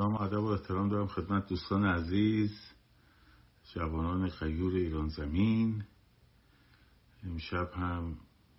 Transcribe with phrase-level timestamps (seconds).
[0.00, 2.50] سلام ادب و احترام دارم خدمت دوستان عزیز
[3.74, 5.84] جوانان خیور ایران زمین.
[7.22, 8.18] امشب هم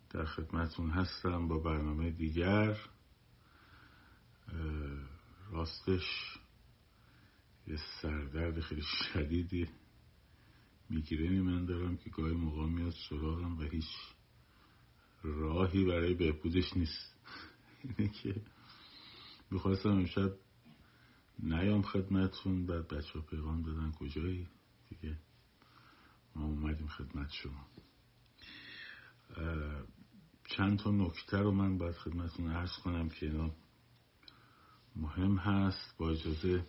[0.09, 2.77] در خدمتون هستم با برنامه دیگر.
[5.51, 6.37] راستش
[7.67, 9.69] یه سردرد خیلی شدیدی
[10.89, 13.89] میگیرنی من دارم که گاهی موقع میاد سراغم و هیچ
[15.23, 17.15] راهی برای بهبودش نیست.
[17.83, 18.41] اینه که
[19.51, 20.31] می‌خواستم امشب
[21.39, 23.91] نیام خدمتون بعد بچه ها پیغام دادن.
[23.91, 24.47] کجایی؟
[24.89, 25.17] دیگه
[26.35, 27.67] ما اومدیم خدمت شما.
[30.47, 33.51] چند تا نکته رو من باید خدمتون عرض کنم که اینا
[34.95, 35.97] مهم هست.
[35.97, 36.65] با اجازه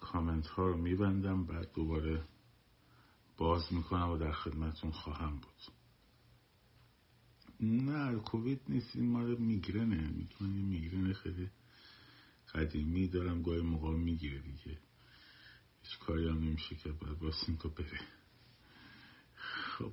[0.00, 1.46] کامنت ها رو میبندم.
[1.46, 2.24] بعد دوباره
[3.36, 5.74] باز می‌کنم و در خدمتون خواهم بود.
[7.60, 8.96] نه کووید نیست.
[8.96, 10.08] این مال میگرنه.
[10.08, 11.50] میگن میگرنه خیلی
[12.54, 14.78] قدیمی دارم گاهی موقع می‌گیره دیگه.
[15.82, 18.00] هیچ کاری هم نمیشه که باید باسیم تو بره.
[19.34, 19.92] خب.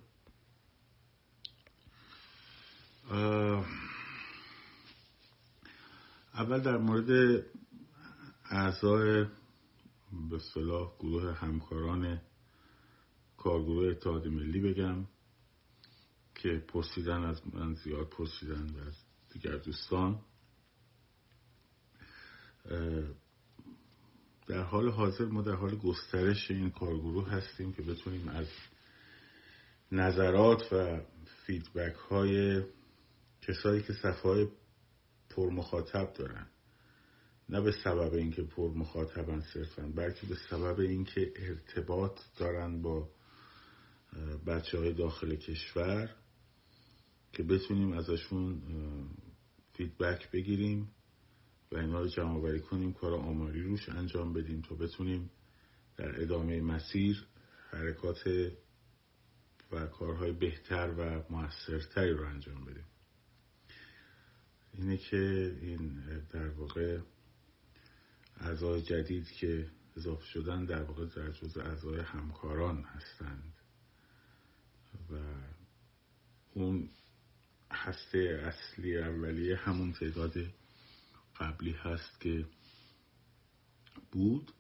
[6.34, 7.44] اول در مورد
[8.52, 9.26] اعضای
[10.30, 12.22] به صلاح گروه همکاران
[13.38, 15.06] کارگروه اتحاد ملی بگم
[16.36, 18.96] که پرسیدن از من زیاد پرسیدن و از
[19.34, 20.20] دیگر دوستان.
[24.48, 28.48] در حال حاضر ما در حال گسترش این کارگروه هستیم که بتونیم از
[29.92, 31.02] نظرات و
[31.46, 32.64] فیدبک های
[33.42, 34.48] کسایی که صفحه
[35.30, 36.48] پر مخاطب دارن.
[37.50, 43.10] نه به سبب اینکه پر مخاطبن صرفا بلکه به سبب اینکه ارتباط دارن با
[44.48, 46.16] بچه های داخل کشور
[47.34, 48.62] که بتونیم ازشون
[49.74, 50.90] فیدبک بگیریم.
[51.72, 55.30] و اینا رو جمع بری کنیم کار آماری روش انجام بدیم تا بتونیم
[55.98, 57.26] در ادامه مسیر
[57.72, 58.52] حرکات
[59.72, 62.86] و کارهای بهتر و موثرتری رو انجام بدیم.
[64.74, 67.00] اینه که این در واقع
[68.40, 69.68] اعضای جدید که
[69.98, 73.54] اضافه شدن در واقع در جز اعضای همکاران هستند
[75.12, 75.16] و
[76.54, 76.90] اون
[77.72, 80.34] هسته اصلی اولیه همون تعداد
[81.40, 82.46] قبلی هست که
[84.12, 84.52] بود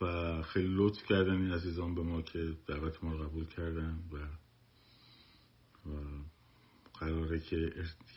[0.00, 4.16] و خیلی لطف کردن این عزیزان به ما که دعوت ما قبول کردن و,
[5.90, 5.94] و
[6.94, 7.56] قراره که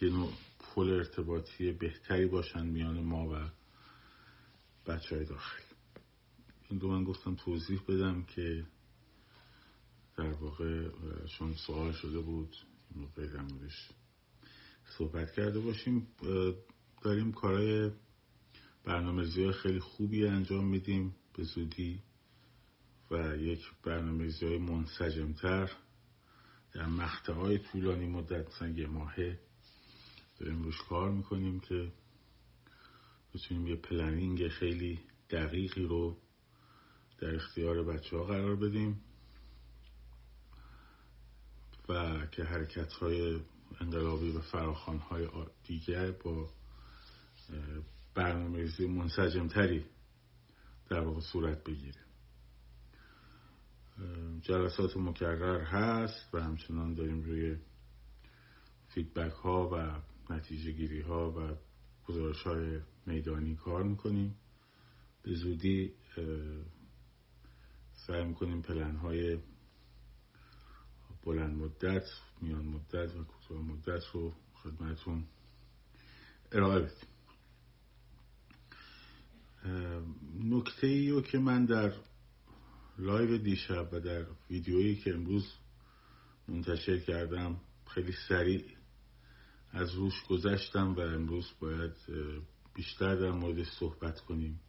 [0.01, 3.49] یه نوع پل ارتباطی بهتری باشن میان ما و
[4.87, 5.61] بچه های داخل.
[6.69, 8.65] این دو من گفتم توضیح بدم که
[10.17, 10.89] در واقع
[11.37, 12.55] چون سوال شده بود
[12.95, 13.43] موقع در
[14.97, 16.07] صحبت کرده باشیم
[17.05, 17.91] داریم کارهای
[18.85, 22.01] های خیلی خوبی انجام میدیم به زودی
[23.11, 25.71] و یک برنامه‌ریزی های منسجمتر
[26.73, 29.39] در مقطع های طولانی مدت مثلا یه ماهه
[30.39, 31.91] داریم روش کار می‌کنیم که
[33.33, 34.99] بتونیم یه پلنینگ خیلی
[35.29, 36.17] دقیقی رو
[37.17, 39.01] در اختیار بچه ها قرار بدیم
[41.89, 43.39] و که حرکت های
[43.81, 45.27] انقلابی و فراخان های
[45.63, 46.49] دیگر با
[48.15, 49.85] برنامه‌ریزی منسجمتری
[50.89, 51.99] در واقع صورت بگیره.
[54.41, 57.57] جلسات مکرر هست و همچنان داریم روی
[58.87, 60.01] فیدبک ها و
[60.33, 61.55] نتیجه گیری ها و
[62.07, 64.35] گزارش های میدانی کار می‌کنیم.
[65.23, 65.93] به زودی
[68.07, 69.39] سعی می‌کنیم پلن های
[71.23, 72.03] بلند مدت
[72.41, 75.27] میان مدت و کوتاه مدت رو خدمتون
[76.51, 77.14] ارائه بدیم.
[80.43, 81.93] نکته ای رو که من در
[82.97, 85.53] لایو دیشب و در ویدیویی که امروز
[86.47, 88.65] منتشر کردم خیلی سریع
[89.71, 91.93] از روش گذشتم و امروز باید
[92.73, 94.59] بیشتر در موردش صحبت کنیم.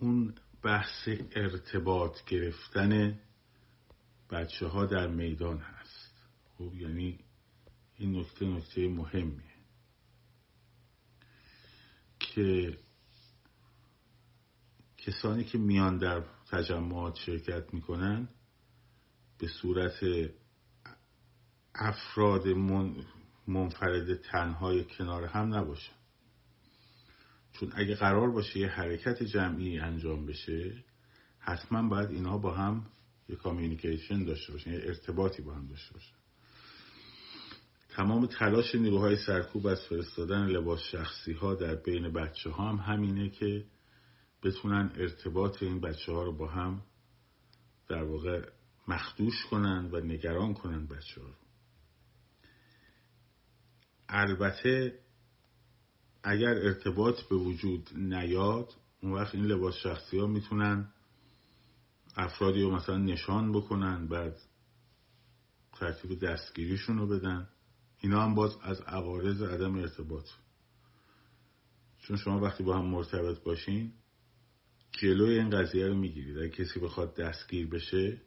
[0.00, 3.20] اون بحث ارتباط گرفتن
[4.30, 6.14] بچه ها در میدان هست.
[6.58, 7.18] خب یعنی
[7.96, 9.56] این نکته نکته مهمیه
[12.18, 12.78] که
[15.06, 18.28] کسانی که میان در تجمعات شرکت می‌کنن
[19.38, 20.04] به صورت
[21.74, 22.48] افراد
[23.46, 25.96] منفرد تنهای کنار هم نباشن.
[27.52, 30.84] چون اگه قرار باشه یه حرکت جمعی انجام بشه
[31.38, 32.86] حتما باید اینها با هم
[33.28, 36.16] یه کامیونیکیشن داشته باشن یه ارتباطی با هم داشته باشن.
[37.88, 43.30] تمام تلاش نیروهای سرکوب از فرستادن لباس شخصی ها در بین بچه ها هم همینه
[43.30, 43.64] که
[44.46, 46.82] بتونن ارتباط این بچه ها رو با هم
[47.88, 48.48] در واقع
[48.88, 51.34] مخدوش کنن و نگران کنن بچه ها رو.
[54.08, 54.98] البته
[56.22, 60.92] اگر ارتباط به وجود نیاد اون وقت این لباس شخصی ها می‌تونن
[62.16, 64.38] افرادی رو مثلا نشان بکنن بعد
[65.72, 67.48] ترتیب دستگیریشون رو بدن.
[67.98, 70.28] اینا هم باز از عوارض عدم ارتباط.
[71.98, 73.92] چون شما وقتی با هم مرتبط باشین
[74.92, 76.38] جلوی این قضیه رو می‌گیرید.
[76.38, 78.20] اگه کسی بخواد دستگیر بشه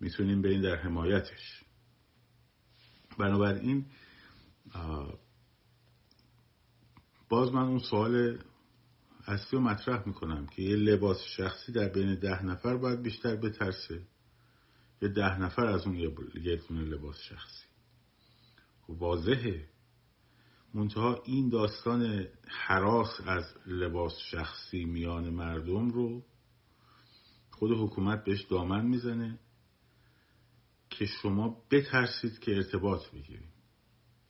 [0.00, 1.62] می‌تونیم برین در حمایتش.
[3.18, 3.86] بنابراین
[7.28, 8.38] باز من اون سوال
[9.26, 14.02] اصلی رو مطرح می‌کنم که یه لباس شخصی در بین ده نفر باید بیشتر بترسه
[15.02, 17.64] یه ده نفر از اون یه لباس شخصی؟
[18.82, 19.68] خب واضحه.
[20.74, 26.24] منتها این داستان حراس از لباس شخصی میان مردم رو
[27.50, 29.38] خود حکومت بهش دامن می‌زنه
[30.90, 33.58] که شما بترسید که ارتباط بگیرید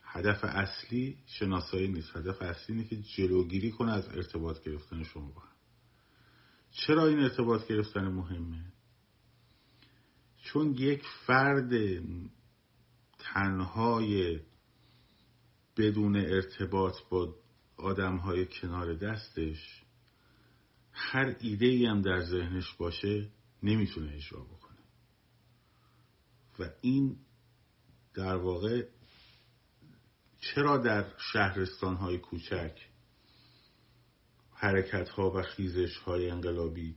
[0.02, 2.16] هدف اصلی شناسایی نیست.
[2.16, 5.48] هدف اصلی اینه که جلوگیری کنه از ارتباط گرفتن شما با هم.
[6.70, 8.72] چرا این ارتباط گرفتن مهمه؟
[10.42, 11.72] چون یک فرد
[13.18, 14.40] تنهای
[15.78, 17.34] بدون ارتباط با
[17.76, 19.82] آدم های کنار دستش
[20.92, 23.30] هر ایده ای هم در ذهنش باشه
[23.62, 24.78] نمی‌تونه اجرا بکنه.
[26.58, 27.16] و این
[28.14, 28.88] در واقع
[30.40, 32.88] چرا در شهرستان های کوچک
[34.52, 36.96] حرکت ها و خیزش های انقلابی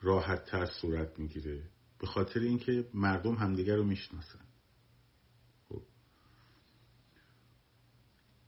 [0.00, 4.45] راحت تر صورت می‌گیره؟ به خاطر اینکه مردم همدیگر رو می‌شناسن.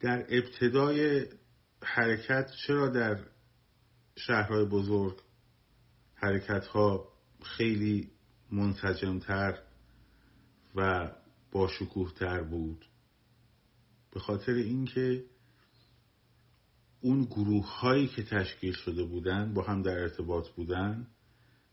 [0.00, 1.26] در ابتدای
[1.82, 3.18] حرکت چرا در
[4.16, 5.18] شهرهای بزرگ
[6.14, 7.08] حرکت ها
[7.42, 8.10] خیلی
[8.52, 9.58] منسجمتر
[10.74, 11.10] و
[11.52, 11.70] با
[12.18, 12.84] تر بود؟
[14.10, 15.24] به خاطر اینکه
[17.00, 21.06] اون گروه هایی که تشکیل شده بودن با هم در ارتباط بودن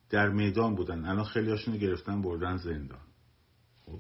[0.10, 1.06] در میدان بودن.
[1.06, 3.08] الان خیلی هاشون گرفتن بردن زندان.
[3.86, 4.00] خب.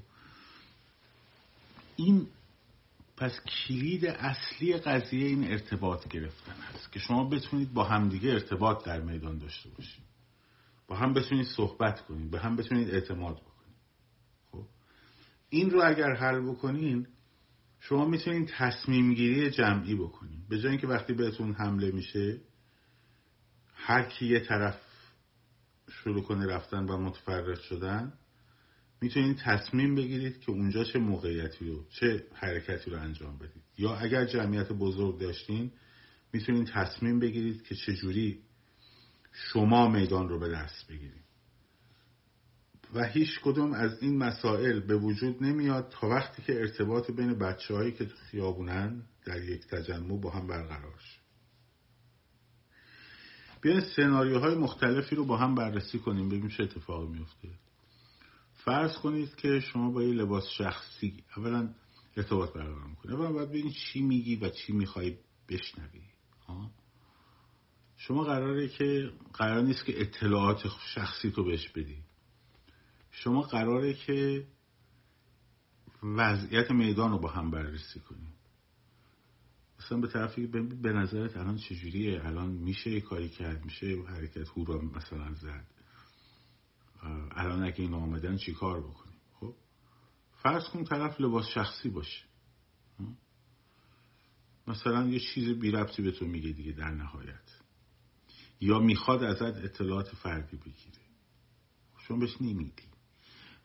[1.95, 2.27] این
[3.17, 9.01] پس کلید اصلی قضیه این ارتباط گرفتن هست که شما بتونید با همدیگه ارتباط در
[9.01, 10.05] میدان داشته باشید.
[10.87, 13.75] با هم بتونید صحبت کنید به هم بتونید اعتماد بکنید.
[14.51, 14.65] خب؟
[15.49, 17.07] این رو اگر حل بکنین
[17.79, 22.41] شما می‌تونید تصمیم گیری جمعی بکنید به جای اینکه وقتی بهتون حمله میشه
[23.75, 24.81] هر کی یه طرف
[25.89, 28.13] شروع کنه رفتن و متفرق شدن
[29.01, 33.63] می‌تونید تصمیم بگیرید که اونجا چه موقعیتی رو چه حرکتی رو انجام بدید.
[33.77, 35.71] یا اگر جمعیت بزرگ داشتین
[36.33, 38.39] می‌تونید تصمیم بگیرید که چجوری
[39.31, 41.25] شما میدان رو به دست بگیرید.
[42.93, 47.73] و هیچ کدوم از این مسائل به وجود نمیاد تا وقتی که ارتباط بین بچه
[47.73, 51.19] هایی که تو خیابونن در یک تجمع با هم برقرار شه.
[53.61, 57.49] بیاین سناریوهای مختلفی رو با هم بررسی کنیم ببینیم چه اتفاقی میفته
[58.65, 61.73] فرض کنید که شما با یه لباس شخصی اولا
[62.17, 63.13] ارتباط برقرار می‌کنی.
[63.13, 65.17] اولا باید ببینید چی میگی و چی می‌خوای
[65.49, 66.01] بشنوی.
[67.97, 70.63] شما قراره که قرار نیست که اطلاعات
[70.93, 71.97] شخصی تو بهش بدی.
[73.11, 74.47] شما قراره که
[76.03, 78.33] وضعیت میدان رو با هم بررسی کنیم
[79.79, 80.47] مثلا به طرفی
[80.81, 85.74] به نظرت الان چجوریه؟ الان میشه کاری کرد؟ میشه حرکت هورا مثلا زد؟
[87.31, 89.55] الان اگه این آمدن چی کار بکنیم؟ خب؟
[90.43, 92.25] فرض کن طرف لباس شخصی باشه.
[94.67, 97.51] مثلا یه چیز بی ربطی به تو میگه دیگه در نهایت.
[98.61, 101.01] یا می‌خواد ازت اطلاعات فردی بگیره.
[101.97, 102.83] شما بهش نمیدی.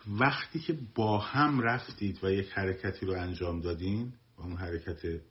[0.06, 5.22] وقتی که با هم رفتید و یک حرکتی رو انجام دادین و اون حرکت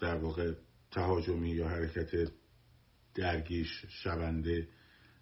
[0.00, 0.54] در واقع
[0.90, 2.32] تهاجمی یا حرکت
[3.14, 4.68] درگیش شونده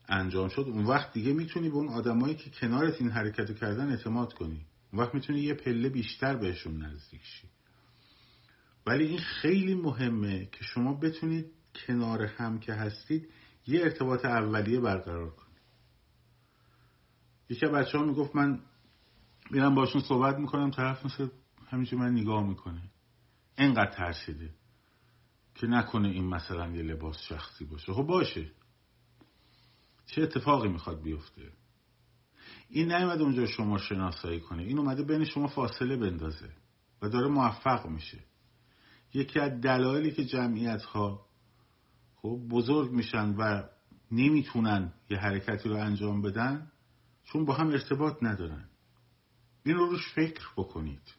[0.09, 4.33] انجام شد اون وقت دیگه می‌تونی به اون آدمایی که کنارت این حرکت کردن اعتماد
[4.33, 4.67] کنی.
[4.93, 7.49] اون وقت می‌تونی یه پله بیشتر بهشون نزدیک شی.
[8.87, 11.47] ولی این خیلی مهمه که شما بتونید
[11.87, 13.29] کنار هم که هستید
[13.67, 15.49] یه ارتباط اولیه برقرار کنید
[17.49, 18.61] یکی بچه ها می‌گفت من
[19.50, 21.29] میرم باشون صحبت می‌کنم طرف مثل
[21.67, 22.83] همیشه من نگاه می‌کنه.
[23.57, 24.55] انقدر ترسیده
[25.55, 27.93] که نکنه این مثلا یه لباس شخصی باشه.
[27.93, 28.50] خب باشه.
[30.09, 31.53] چه اتفاقی می‌خواد بیفته؟
[32.69, 34.62] این نیومده اونجا شما شناسایی کنه.
[34.62, 36.50] این اومده بین شما فاصله بندازه
[37.03, 38.19] و داره موفق میشه.
[39.15, 41.27] یکی از دلایلی که جمعیت ها
[42.15, 43.62] خب بزرگ میشن و
[44.12, 46.73] نمی‌تونن یه حرکتی رو انجام بدن
[47.25, 48.69] چون با هم ارتباط ندارن.
[49.65, 51.15] این رو روش فکر بکنید.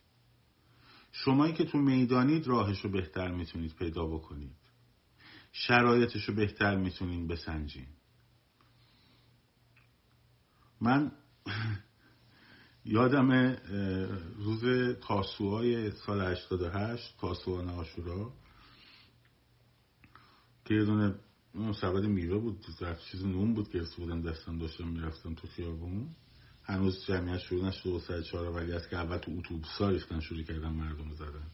[1.11, 4.55] شمایی که تو می‌دانید راهش رو بهتر می‌تونید پیدا بکنید.
[5.51, 7.87] شرایطش رو بهتر می‌تونید بسنجین
[10.81, 11.11] من
[12.85, 13.57] یادم
[14.37, 18.33] روز تاسوهای سال 88 تاسوها ناشورا
[20.65, 21.15] که یه دونه
[21.53, 22.65] اون سبد میوه بود
[23.11, 26.09] چیز نون بود که بودم دستم داشتم می‌رفتم تو خیابون.
[26.63, 30.19] هنوز جمعیت شروع نشده و سر چهار ولی از که اول تو اتوبوس ها ریختن
[30.19, 31.47] شروع کردن مردم زدن.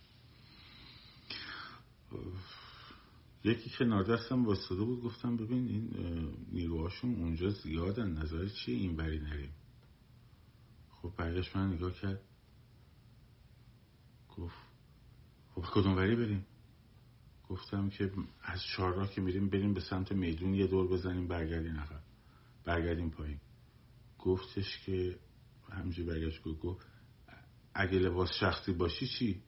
[3.46, 5.90] یکی که نادستم واسطه بود گفتم ببین این
[6.52, 9.54] نیروهاشون اونجا زیادن نظر چیه این بری نریم؟
[10.90, 12.22] خب برگشت من نگاه کرد.
[14.38, 14.56] گفت
[15.56, 16.46] خب کدوم وری بریم؟
[17.50, 18.12] گفتم که
[18.42, 22.02] از چهارراه که میریم بریم به سمت میدون یه دور بزنیم برگردیم عقب
[22.64, 23.40] برگردیم پایین.
[24.20, 25.20] گفتش که
[25.70, 26.88] همجوری برگشت گفت
[27.74, 29.42] اگه لباس شخصی باشی چی؟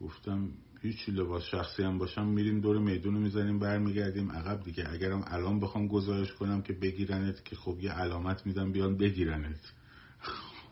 [0.00, 4.32] گفتم هیچی لباس شخصی هم باشم میریم دور میدون رو می‌زنیم برمیگردیم.
[4.32, 4.88] عقب دیگه.
[4.92, 9.72] اگرم الان بخوام گزارش کنم که بگیرنت که خب یه علامت میدم بیان بگیرنت.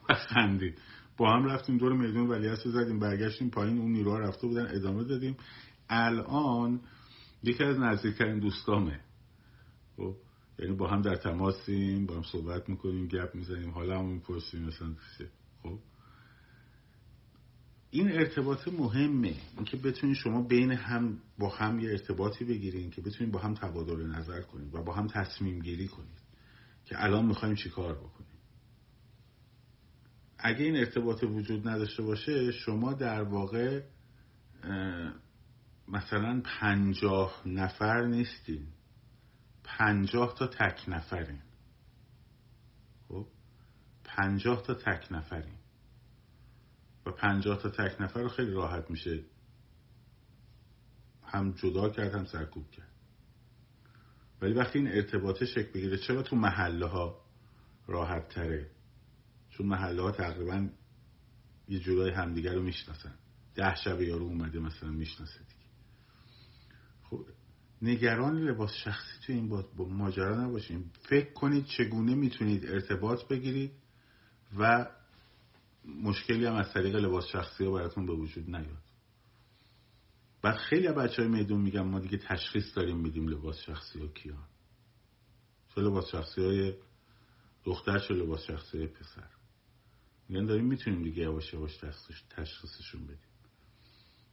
[0.28, 0.78] خندید.
[1.16, 5.36] با هم رفتیم دور میدون ولی زدیم؟ برگشتیم پایین اون نیروها رفته بودن ادامه دادیم.
[5.88, 6.80] الان
[7.42, 9.00] یکی از نزدیکترین دوستامه.
[9.96, 10.14] خب
[10.58, 14.94] یعنی با هم در تماسیم با هم صحبت می‌کنیم گپ می‌زنیم حالا هم می‌پرسیم مثلا
[15.62, 15.78] خب
[17.90, 19.34] این ارتباط مهمه.
[19.56, 24.06] اینکه بتونید شما بین هم با هم یه ارتباطی بگیرین که بتونید با هم تبادل
[24.06, 26.20] نظر کنید و با هم تصمیم گیری کنید
[26.84, 28.30] که الان می‌خوایم چیکار بکنیم.
[30.38, 33.82] اگه این ارتباط وجود نداشته باشه شما در واقع
[35.88, 38.66] مثلا پنجاه نفر نیستین.
[39.64, 41.40] پنجاه تا تک نفرین.
[43.08, 43.26] خب؟
[44.04, 45.59] پنجاه تا تک نفرین.
[47.10, 49.24] و پنجاه تا تک نفر رو خیلی راحت میشه
[51.24, 52.92] هم جدا کرد هم سرکوب کرد.
[54.42, 57.20] ولی وقتی این ارتباطه شکل بگیره چرا تو محله ها
[57.86, 58.70] راحت تره
[59.50, 60.68] چون محله ها تقریبا
[61.68, 63.14] یه جورای همدیگر رو می‌شناسن.
[63.54, 65.70] ده شب یارو اومده مثلا می‌شناسه دیگه.
[67.02, 67.26] خب
[67.82, 70.90] نگران لباس شخصی تو این با ماجرا نباشین.
[71.08, 73.72] فکر کنید چگونه می‌تونید ارتباط بگیرید
[74.58, 74.86] و
[76.02, 78.82] مشکلی هم از طریق لباس شخصی ها براتون به وجود نیاد.
[80.42, 84.36] بعد خیلی بچه های میدون میگم ما دیگه تشخیص داریم میدیم لباس شخصی ها کیا
[85.74, 86.74] چه لباس شخصی های
[87.64, 89.28] دختر چه لباس شخصی های پسر.
[90.28, 91.76] میگن داریم می‌تونیم دیگه یواش یواش
[92.30, 93.30] تشخیصشون بدیم.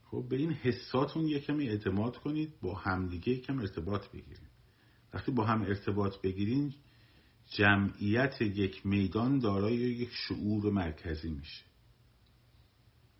[0.04, 4.50] خب به این حساتون یه کمی اعتماد کنید با همدیگه یکم ارتباط بگیرید.
[5.14, 6.74] وقتی با هم ارتباط بگیرین
[7.50, 11.64] جمعیت یک میدان دارای یک شعور مرکزی میشه.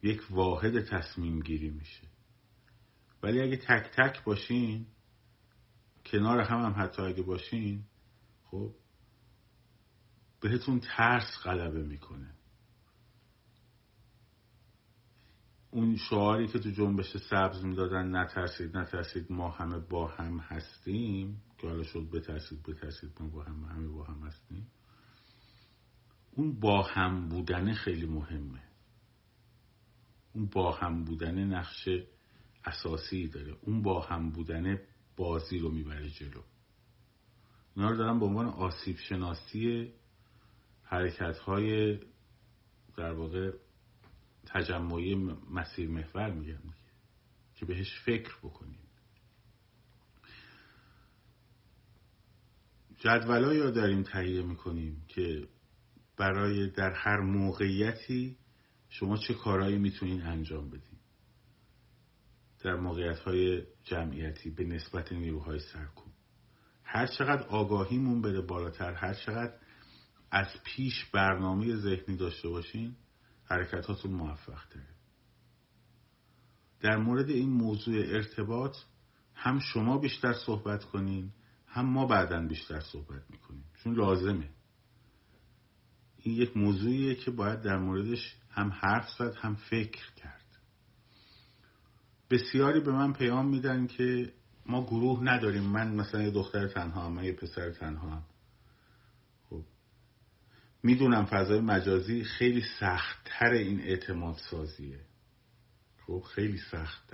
[0.03, 2.07] یک واحد تصمیم گیری میشه.
[3.23, 4.87] ولی اگه تک تک باشین
[6.07, 7.85] کنار هم هم حتی اگه باشین
[8.45, 8.75] خب
[10.41, 12.38] بهتون ترس غلبه می‌کنه.
[15.71, 21.67] اون شعاری که تو جنبش سبز می‌دادن نترسید نترسید ما همه با هم هستیم که
[21.67, 24.67] حالا شد بترسید بترسید ما با هم همه با هم هستیم
[26.33, 28.63] اون با هم بودن خیلی مهمه.
[30.33, 31.89] اون با هم بودن نقش
[32.65, 33.57] اساسی داره.
[33.63, 34.79] اون با هم بودن
[35.17, 36.43] بازی رو می‌بره جلو.
[37.77, 39.93] اینا رو دارم به عنوان آسیب شناسی
[40.83, 41.99] حرکت های
[42.97, 43.53] در واقع
[44.49, 45.15] تجمعی
[45.51, 46.59] مسیر محور میگم
[47.55, 48.79] که بهش فکر بکنیم
[52.99, 55.49] جدولایی رو داریم تهیه می‌کنیم که
[56.17, 58.37] برای در هر موقعیتی
[58.89, 60.99] شما چه کارهایی می‌تونین انجام بدین.
[62.65, 66.13] در موقعیت های جمعیتی به نسبت نیروهای سرکوب.
[66.85, 69.55] هر چقدر آگاهیمون بره بالاتر هر چقدر
[70.31, 72.97] از پیش برنامه ذهنی داشته باشین
[73.49, 74.87] حرکتاتون موفق تره
[76.81, 78.77] در مورد این موضوع ارتباط
[79.35, 81.33] هم شما بیشتر صحبت کنین
[81.67, 83.65] هم ما بعدا بیشتر صحبت می‌کنیم.
[83.83, 84.51] چون لازمه.
[86.17, 90.45] این یک موضوعیه که باید در موردش هم حرف زد هم فکر کرد.
[92.31, 94.33] بسیاری به من پیام میدن که
[94.67, 95.63] ما گروه نداریم.
[95.63, 98.23] من مثلا یه دختر تنها هم من یه پسر تنها هم
[100.89, 105.01] می‌دونم فضای مجازی خیلی سختتر این اعتماد سازیه.
[106.07, 107.13] خب خیلی سخت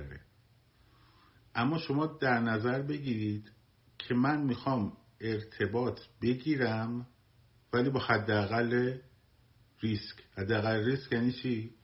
[1.54, 3.52] اما شما در نظر بگیرید
[3.98, 7.06] که من می‌خوام ارتباط بگیرم
[7.72, 8.98] ولی با حداقل
[9.80, 10.16] ریسک.
[10.38, 11.74] حداقل ریسک یعنی چی؟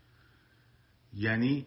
[1.14, 1.66] یعنی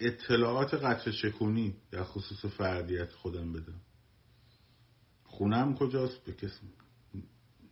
[0.00, 3.80] اطلاعات قطر چکونی در خصوص فردیت خودم بدم.
[5.24, 6.66] خونم کجاست؟ به کسی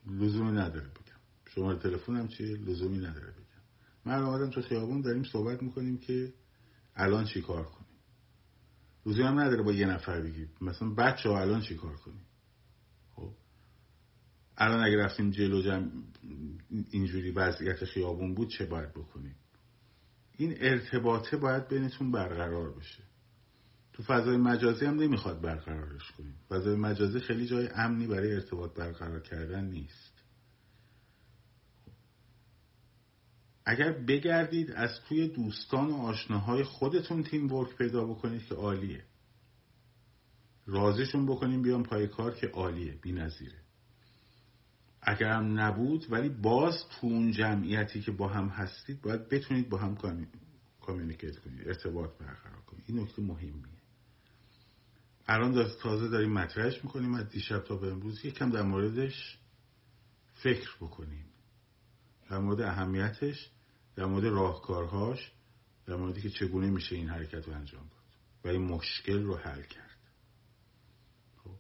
[0.07, 1.06] لزومی نداره.
[1.57, 3.63] شماره تلفنم چیه؟ لزومی نداره بگم.
[4.05, 6.33] من آمدم تو خیابون داریم صحبت می‌کنیم که
[6.97, 7.99] الان چی کار کنیم؟
[9.07, 12.27] لزومی هم نداره با یه نفر بگید مثلا بچه ها الان چی کار کنیم؟
[13.15, 13.33] خب.
[14.57, 15.91] الان اگه رفتیم جلو جم
[16.91, 19.37] اینجوری وضعیت خیابون بود چه باید بکنیم؟
[20.37, 23.03] این ارتباطه باید بینتون برقرار بشه.
[23.93, 26.35] تو فضای مجازی هم نمی‌خواد برقرارش کنیم.
[26.49, 30.06] فضای مجازی خیلی جای امنی برای ارتباط برقرار کردن نیست.
[33.69, 39.05] اگر بگردید از توی دوستان و آشناهای خودتون تیم ورک پیدا بکنید که عالیه.
[40.67, 43.59] رازشون بکنیم بیان پای کار که عالیه بی نظیره.
[45.03, 49.79] اگر هم نبود ولی باز تو اون جمعیتی که با هم هستید باید بتونید با
[49.79, 49.97] هم
[50.81, 52.85] کامیونیکیت کنید ارتباط برقرار کنید.
[52.87, 53.77] این نکته مهمیه.
[55.27, 59.39] الان تازه داریم مطرحش می‌کنیم از دیشب تا به امروز یکم در موردش
[60.35, 61.25] فکر بکنیم.
[62.31, 63.51] در مورد اهمیتش
[63.97, 65.33] در مورد راهکارهاش
[65.87, 68.01] در موردی که چگونه میشه این حرکت رو انجام داد.
[68.45, 69.99] و این مشکل رو حل کرد.
[71.37, 71.59] خب.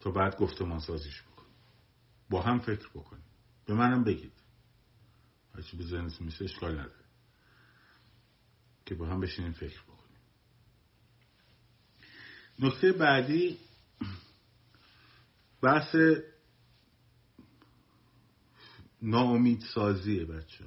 [0.00, 1.54] تا بعد گفتمان سازیش بکنیم
[2.30, 3.24] با هم فکر بکنیم.
[3.66, 4.32] به منم بگید.
[5.54, 7.04] هرچی به ذهنتون میشه اشکال نداره.
[8.86, 10.20] که با هم بشینیم فکر بکنیم.
[12.58, 13.58] نکته بعدی
[15.62, 15.96] بحث
[19.02, 20.64] ناامید سازیه بچه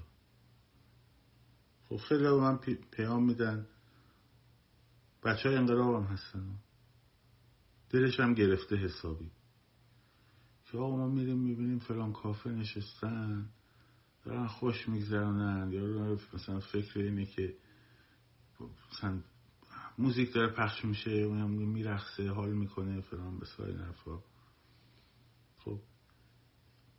[1.92, 2.58] خب خیلی به من
[2.92, 3.68] پیام میدن.
[5.24, 6.60] بچه های انقلاب هم هستن.
[7.90, 9.32] دلش هم گرفته حسابی.
[10.66, 13.50] که آقا ما میریم می‌بینیم فلان کافه نشستن.
[14.24, 17.56] دارن خوش میگذرانن یا مثلا فکر اینه که
[18.94, 19.22] مثلا
[19.98, 24.24] موزیک داره پخش میشه اونم میرخصه حال می‌کنه فلان به سای نرفا
[25.58, 25.80] خب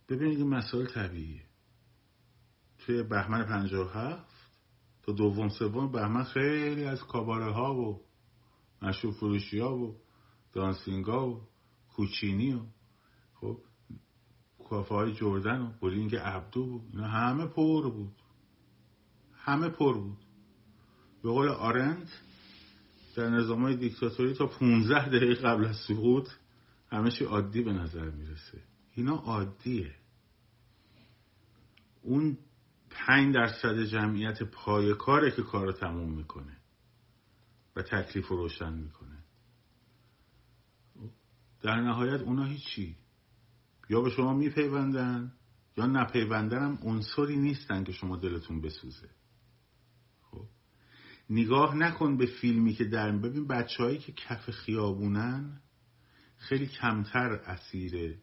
[0.09, 1.43] ببینید این مسائل طبیعیه.
[2.77, 4.32] توی بهمن پنجاه هفت
[5.03, 8.01] تا دوم سوم بهمن خیلی از کاباره ها و
[8.81, 9.95] مشروب فروشی ها و
[10.53, 11.41] دانسینگ ها و
[11.95, 12.59] کوچینی و
[13.33, 13.57] خب
[14.69, 18.15] کافه های جردن و بولینگ عبدو و اینا همه پر بود.
[19.33, 20.17] همه پر بود.
[21.23, 22.09] به قول آرند
[23.15, 26.29] در نظام های دیکتاتوری تا 15 دقیقه قبل از سقوط
[26.91, 28.61] همه چی عادی به نظر می‌رسه.
[28.95, 29.95] اینا عادیه.
[32.01, 32.37] اون
[32.93, 36.57] پنج درصد جمعیت پای کاره که کار رو تموم می‌کنه
[37.75, 39.23] و تکلیف رو روشن می‌کنه.
[41.61, 42.97] در نهایت اونا هیچی.
[43.89, 45.33] یا به شما میپیوندن
[45.77, 49.09] یا نپیوندن هم عنصری نیستن که شما دلتون بسوزه.
[50.21, 50.47] خب.
[51.29, 55.61] نگاه نکن به فیلمی که در ببین بچههایی که کف خیابونن
[56.37, 58.17] خیلی کمتر اسیر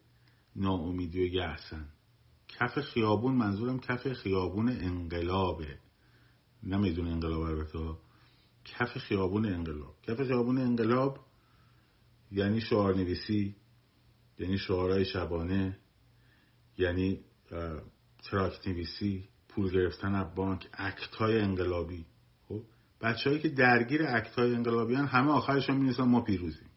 [0.55, 1.89] ناامیدی و یحسن
[2.61, 5.79] کف خیابون منظورم کف خیابون انقلابه.
[6.63, 7.79] نمیدون انقلاب البته
[8.65, 9.95] کف خیابون انقلاب.
[10.03, 11.19] کف خیابون انقلاب
[12.31, 13.55] یعنی شعار نویسی
[14.39, 15.77] یعنی شعارهای شبانه
[16.77, 17.19] یعنی
[18.23, 22.05] تراک نویسی پول گرفتن از بانک act های انقلابی.
[22.47, 22.63] خب؟
[23.01, 26.69] بچههایی که درگیر act های انقلابی هن همه آخرشون می‌گن ما پیروزیم.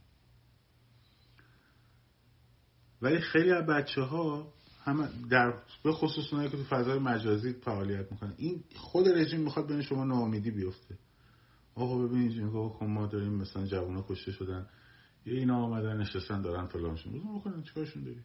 [3.02, 4.52] ولی خیلی از بچه ها
[4.84, 8.34] همه در به خصوص اونایی که تو فضای مجازی فعالیت می‌کنن.
[8.36, 10.98] این خود رژیم می‌خواد بین شما ناامیدی بیفته.
[11.74, 14.66] آقا ببینید نگاه کن ما داریم مثلا جوونا کشته شدن.
[15.26, 18.24] یه اینا آمدن نشستن دارن فلانشون بزن بکنن چیکارشون داری؟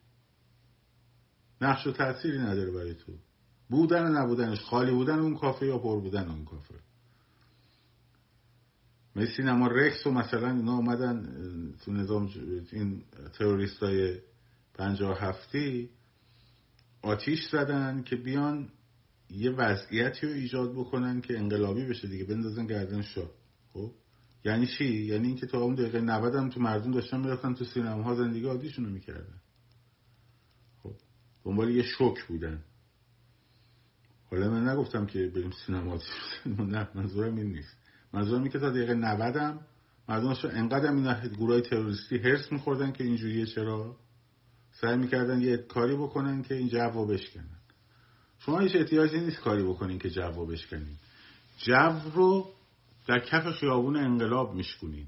[1.62, 3.12] نقش و تأثیری نداره برای تو.
[3.69, 6.76] بودن و نبودنش خالی بودن اون کافه یا پر بودن اون کافه؟
[9.15, 11.26] مثل سینما رکس و مثلا اینا آمدن
[11.86, 12.30] تو نظام
[12.72, 14.19] این تروریست های
[14.74, 15.89] پنجاه هفتی
[17.01, 18.69] آتیش زدن که بیان
[19.29, 23.29] یه وضعیتی رو ایجاد بکنن که انقلابی بشه دیگه بندازن گردن شاه.
[23.73, 23.91] خب؟
[24.45, 28.03] یعنی چی؟ یعنی اینکه تا اون دقیقه 90 هم تو مردم داشتن می‌رفتن تو سینما
[28.03, 29.41] ها زندگی عادیشون رو می‌کردن.
[30.83, 30.95] خب؟
[31.45, 32.63] دنبال یه شوک بودن.
[34.31, 35.99] حالا من نگفتم که بریم سینما.
[36.75, 37.77] نه منظورم این نیست.
[38.13, 39.59] منظورم این که تا دقیقه 90 هم
[40.09, 43.97] مردم انقدر این گروه تروریستی هرس میخوردن که اینجوریه چرا؟
[44.81, 47.59] سعی می‌کردن یه کاری بکنن که این جو بشکنن.
[48.39, 50.97] شما هیچ احتیاجی نیست کاری بکنین که جو بشکنین.
[51.57, 52.53] جو رو
[53.07, 55.07] در کف خیابون انقلاب میشکنین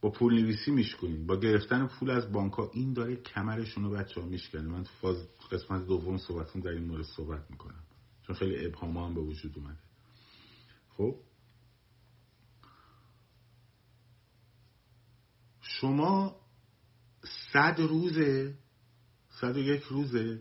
[0.00, 4.20] با پول نویسی میشکنین با گرفتن پول از بانک ها این داره کمرشون رو بچه
[4.20, 4.62] ها میشکنه.
[4.62, 7.82] من تو فاز قسمت دوم صحبتون در این مورد صحبت می‌کنم.
[8.26, 9.78] چون خیلی ابهام هم به وجود اومده.
[10.96, 11.16] خب؟
[15.60, 16.41] شما
[17.52, 18.58] صد روزه
[19.28, 20.40] صد و یک روزه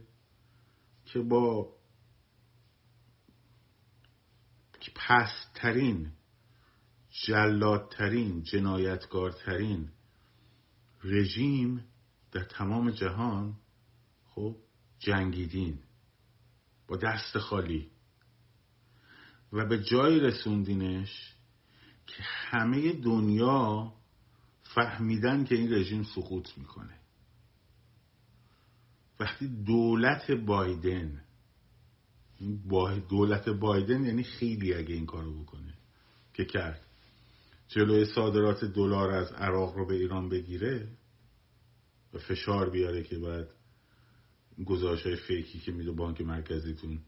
[1.05, 1.81] که با
[4.95, 6.11] پسترین
[7.09, 9.91] جلادترین جنایتکارترین
[11.03, 11.85] رژیم
[12.31, 13.57] در تمام جهان
[14.25, 14.55] خب
[14.99, 15.79] جنگیدین
[16.87, 17.91] با دست خالی.
[19.53, 21.35] و به جای رسوندینش
[22.07, 23.93] که همه دنیا
[24.63, 27.00] فهمیدن که این رژیم سقوط می‌کنه.
[29.21, 31.21] وقتی دولت بایدن
[33.09, 35.73] دولت بایدن یعنی خیلی اگه این کارو بکنه
[36.33, 36.85] که کرد.
[37.67, 40.87] جلوی صادرات دلار از عراق رو به ایران بگیره
[42.13, 43.49] و فشار بیاره که بعد
[44.65, 46.99] گزارش های فیکی که میده بانک مرکزیتون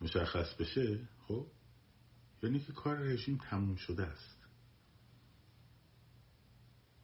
[0.00, 1.46] مشخص بشه خب؟
[2.42, 4.39] یعنی که کار رژیم تموم شده است.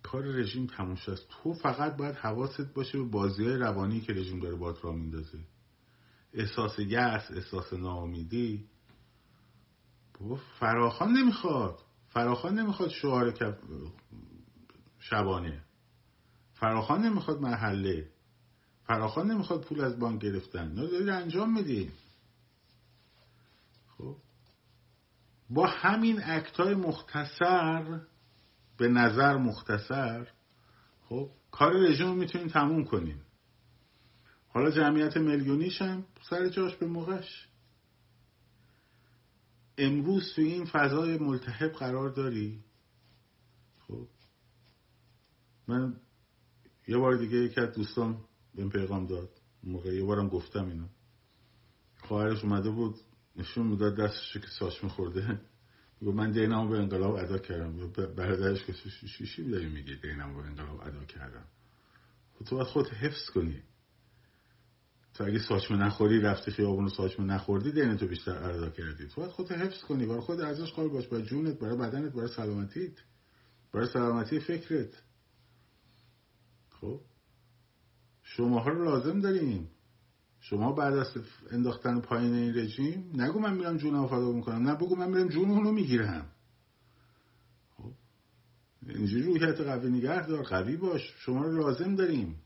[0.07, 4.40] کار رژیم تموم است تو فقط باید حواست باشه به بازی های روانی که رژیم
[4.40, 5.38] داره بات را میندازه.
[6.35, 8.64] احساس یأس احساس ناامیدی.
[10.59, 11.79] فراخان نمی‌خواد.
[12.09, 13.35] فراخان نمی‌خواد شعار
[14.99, 15.62] شبانه.
[16.55, 18.11] فراخان نمی‌خواد محله.
[18.87, 20.73] فراخان نمی‌خواد پول از بانک گرفتن.
[20.73, 21.92] نه دارید انجام می‌دید
[23.99, 24.16] خب.
[25.51, 28.01] با همین اکتای مختصر
[28.77, 30.27] به نظر مختصر
[31.09, 33.23] خب کار رژیم می‌تونیم تموم کنیم.
[34.49, 37.49] حالا جمعیت میلیونیش هم سر جاش به موقعش.
[39.79, 42.65] امروز تو این فضای ملتحب قرار داری؟
[43.89, 44.09] خب.
[45.69, 45.97] من
[46.89, 49.31] یه بار دیگه یکی از دوستان به پیغام داد.
[49.65, 50.87] موقع یه بارم گفتم اینو.
[52.01, 52.95] خواهرش اومده بود
[53.37, 55.41] نشون می‌داد دستش که ساش میخورده.
[56.01, 57.93] من دینمو به انقلاب ادا کردم.
[58.17, 58.73] برادرش که
[59.19, 61.45] شیشی داری میگی دینمو به انقلاب ادا کردم؟
[62.35, 63.63] خب تو باید خود حفظ کنی.
[65.15, 69.09] تو اگه ساچمه نخوری رفتی خیابون ساچمه نخوردی دین تو بیشتر ادا کردی.
[69.09, 70.07] تو باید خودت حفظ کنی.
[70.07, 71.07] برای خود ازش قائل باش.
[71.07, 72.93] برای جونت برای بدنت برای سلامتیت.
[73.73, 75.03] برای سلامتی فکرت.
[76.71, 77.01] خب؟
[78.23, 79.71] شماها رو لازم داریم.
[80.40, 81.07] شما بعد از
[81.51, 85.51] انداختن پایین این رژیم نگو من میرم جون فدا می‌کنم نه بگو من میرم جون
[85.51, 86.27] اونو می‌گیرم.
[87.77, 87.92] خب
[88.87, 92.42] اینجوری روحیت قوی نگه دار قوی باش شما رو لازم داریم.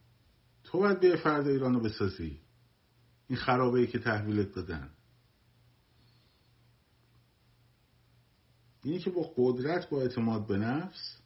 [0.65, 2.41] تو باید به فرد ایران رو بسازی.
[3.29, 4.91] این خرابه ای که تحویلت دادن.
[8.85, 11.17] اینی که با قدرت با اعتماد به نفس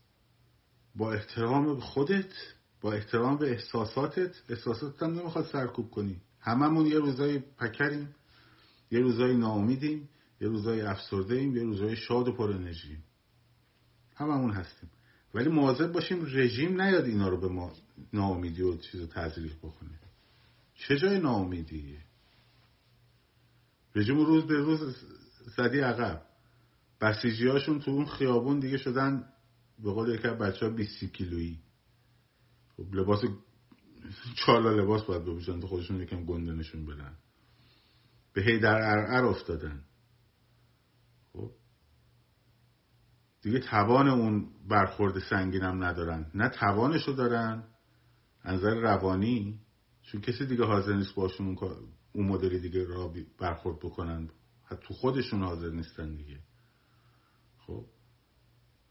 [0.96, 2.32] با احترام به خودت
[2.80, 6.20] با احترام به احساساتت احساساتت هم نمی‌خواد سرکوب کنی.
[6.44, 8.14] هممون یه روزای پکریم
[8.90, 10.08] یه روزای ناامیدیم
[10.40, 12.98] یه روزای افسرده ایم یه روزای شاد و پر انرژی.
[14.16, 14.90] هممون هستیم.
[15.34, 17.72] ولی مواظب باشیم رژیم نیاد اینا رو به ما
[18.12, 19.98] ناامیدی و چیز رو تزریق بکنه.
[20.74, 21.98] چه جای ناامیدیه؟
[23.94, 24.96] رژیم روز به روز
[25.56, 26.22] زدی عقب.
[27.00, 29.24] بسیجی هاشون تو اون خیابون دیگه شدن
[29.78, 31.58] به قول یکی بچه ها 20 کیلویی.
[32.76, 33.20] خب لباس
[34.34, 37.16] چالا لباس باید بپوشن تو خودشون یکم گنده نشون بدن.
[38.32, 39.84] به هی در ارعر افتادن.
[41.32, 41.50] خب.
[43.42, 46.30] دیگه توان اون برخورد سنگینم ندارن.
[46.34, 47.64] نه توانشو دارن
[48.44, 49.60] نظر روانی
[50.02, 51.56] چون کسی دیگه حاضر نیست باشون
[52.12, 54.28] اون مدلی دیگه را برخورد بکنن.
[54.64, 56.40] حتی تو خودشون حاضر نیستن دیگه.
[57.66, 57.86] خب.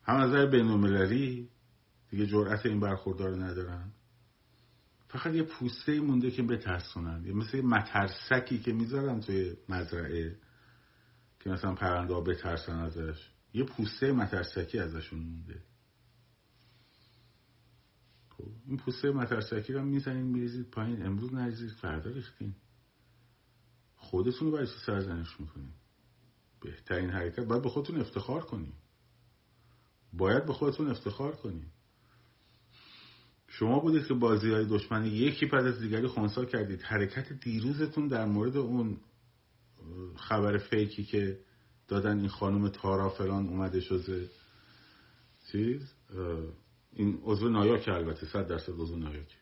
[0.04, 1.50] هم نظر بینالمللی
[2.10, 3.92] دیگه جرأت این برخوردار ندارن.
[5.14, 7.26] فقط یه پوسته مونده که بترسونن.
[7.26, 10.40] یه مثل یه مترسکی که می‌ذارن توی مزرعه
[11.40, 13.30] که مثلا پرنده ها بترسن ازش.
[13.54, 15.64] یه پوسته مترسکی ازشون مونده.
[18.30, 21.06] خب این پوسته مترسکی رو می‌زنین میریزید پایین.
[21.06, 22.56] امروز نریزید فردا ریختین.
[23.96, 25.74] خودتون رو برای چی سرزنش می‌کنین
[26.62, 28.74] بهترین حرکت باید به خودتون افتخار کنیم
[30.14, 31.72] باید به خودتون افتخار کنیم
[33.60, 36.82] شما بودید که بازی های دشمنی یکی بعد از دیگری خونسا کردید.
[36.82, 38.98] حرکت دیروزتون در مورد اون
[40.16, 41.40] خبر فیکی که
[41.88, 44.30] دادن این خانم تارا فلان اومده شده.
[45.52, 45.94] چیز؟
[46.94, 49.38] این عضو نایاک البته صد درصد عضو نایاک.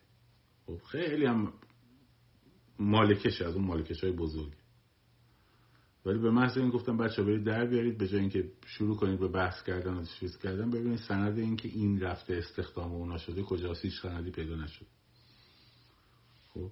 [0.66, 1.54] خب خیلی هم
[2.80, 4.54] مالکش از اون مالکش های بزرگ.
[6.06, 9.28] ولی به محض این گفتم بچه برید در بیارید به جای اینکه شروع کنید به
[9.28, 13.86] بحث کردن و چیز کردن ببینید سند این که این رفته استخدام اونا شده کجاست؟
[13.86, 14.86] هیچ سندی پیدا نشد.
[16.54, 16.72] خب.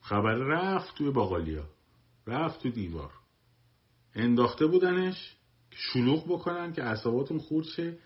[0.00, 1.64] خبر رفت توی باقالیا.
[2.26, 3.12] رفت تو دیوار.
[4.14, 5.36] انداخته بودنش
[5.70, 7.98] که شلوغ بکنن که اعصاباتون خورد شه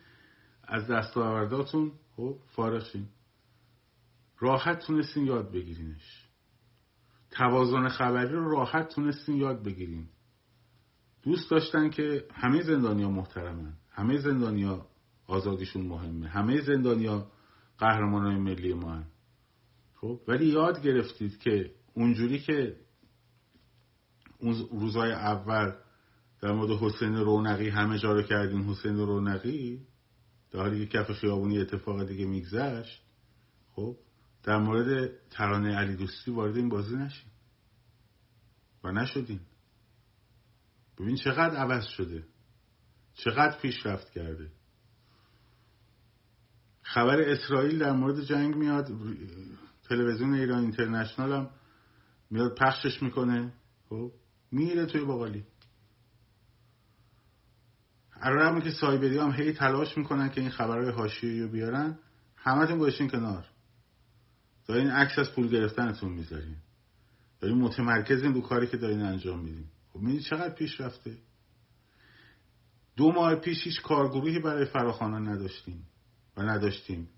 [0.64, 3.08] از دستاورداتون خب فارغ شین
[4.38, 6.28] راحت تونستین یاد بگیرینش.
[7.30, 10.08] توازن خبری رو راحت تونستین یاد بگیرین.
[11.24, 14.86] دوست داشتن که همه زندانیا محترمن همه زندانیا
[15.26, 17.26] آزادیشون مهمه همه زندانیا
[17.78, 19.06] قهرمان های ملی ما هن.
[19.94, 22.76] خب ولی یاد گرفتید که اونجوری که
[24.38, 25.72] اون روزای اول
[26.40, 29.86] در مورد حسین رونقی همه جا رو کردین حسین رونقی
[30.50, 33.02] در حالی که کف خیابونی اتفاق دیگه میگذشت
[33.72, 33.96] خب
[34.42, 37.30] در مورد ترانه علی دوستی وارد این بازی نشین
[38.84, 39.40] و نشدین
[40.98, 42.24] ببین چقدر عوض شده.
[43.14, 44.50] چقدر پیشرفت کرده.
[46.82, 48.90] خبر اسرائیل در مورد جنگ میاد.
[49.88, 51.50] تلویزیون ایران اینترنشنال هم
[52.30, 53.52] میاد پخشش می‌کنه.
[53.88, 54.12] خب
[54.52, 55.44] میره توی باقالی.
[58.20, 61.98] هر که سایبری هم هی تلاش می‌کنن که این خبرهای حاشیه‌ای رو بیارن
[62.36, 63.46] همتون گوشین کنار.
[64.66, 66.56] دارین عکس از پول گرفتنتون می‌ذارین.
[67.40, 69.66] دارین متمرکزین رو کاری که دارین انجام میدین.
[70.00, 71.16] می‌دید چقدر پیش رفته؟
[72.96, 75.86] دو ماه پیش هیچ کارگروهی برای فراخوانان نداشتیم
[76.36, 77.08] و نداشتیم.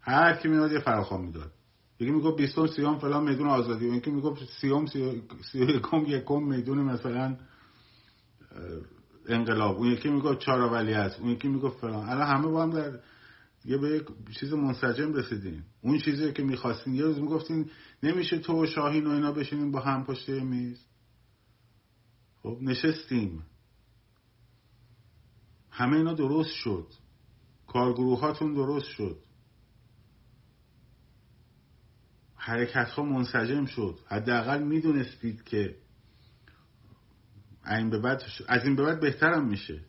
[0.00, 1.52] هر کی میاد یه فراخوان می‌داد.
[2.00, 3.88] یکی میگو بیستم سیام فلان میدون آزادی.
[3.88, 5.18] و یکی میگو سیام سی
[5.54, 7.36] یکم یکم میدون مثلا
[9.28, 9.76] انقلاب.
[9.76, 11.20] اون یکی میگو چاراولی هست.
[11.20, 12.08] اون یکی میگو فلان.
[12.08, 13.00] الان همه با هم در
[13.64, 14.04] یه به یک
[14.40, 15.64] چیز منسجم رسیدیم.
[15.80, 17.70] اون چیزی که می‌خواستین یه روز می‌گفتین
[18.02, 20.86] نمیشه تو و شاهین و اینا بشینیم با هم پشت میز.
[22.44, 23.46] خب نشستیم.
[25.70, 26.92] همه اینا درست شد.
[27.66, 29.22] کارگروهاتون درست شد.
[32.34, 33.98] حرکت ها منسجم شد.
[34.06, 35.76] حداقل می‌دونستید که
[37.66, 39.84] این به بعد از این به بعد بهترم میشه.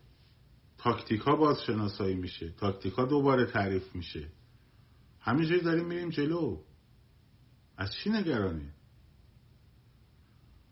[0.78, 2.52] تاکتیک ها بازشناسایی میشه.
[2.52, 4.32] تاکتیک ها دوباره تعریف میشه.
[5.20, 6.64] همینجوری داریم میریم جلو.
[7.78, 8.75] از چی نگرانی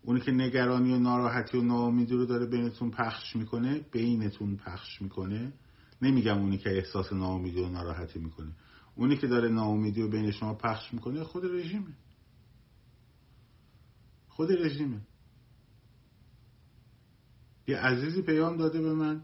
[0.04, 5.52] اونی که نگرانی و ناراحتی و ناامیدی رو داره بینتون پخش می‌کنه بینتون پخش می‌کنه.
[6.02, 8.52] نمیگم اونی که احساس ناامیدی و ناراحتی می‌کنه.
[8.94, 11.96] اونی که داره ناامیدی و بین شما پخش می‌کنه خود رژیمه.
[14.28, 15.00] خود رژیمه.
[17.68, 19.22] یه عزیزی پیام داده به من.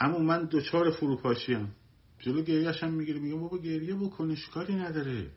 [0.00, 1.68] اما من دوچار فروپاشی هم
[2.18, 3.20] جلو گریهش هم می‌گیره.
[3.20, 5.30] میگم بابا گریه بکنش کاری نداره.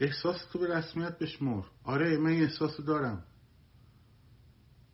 [0.00, 3.24] احساس تو به رسمیت بشمر آره من این احساس دارم.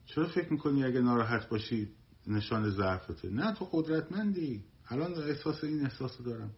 [0.07, 1.93] چرا فکر می‌کنی اگه ناراحت باشی
[2.27, 4.65] نشان ضعفته؟ نه تو قدرتمندی.
[4.89, 6.51] الان احساس این احساس دارم.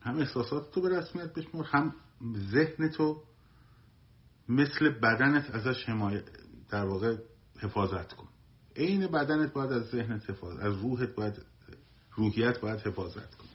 [0.00, 1.94] هم احساسات تو به رسمیت بشمر هم
[2.52, 3.22] ذهن تو
[4.48, 6.24] مثل بدنت ازش حمایت
[6.68, 7.16] در واقع
[7.58, 8.28] حفاظت کن.
[8.76, 11.42] عین بدنت باید از ذهنت حفاظت از روحت باید
[12.16, 13.47] روحیت باید حفاظت کن.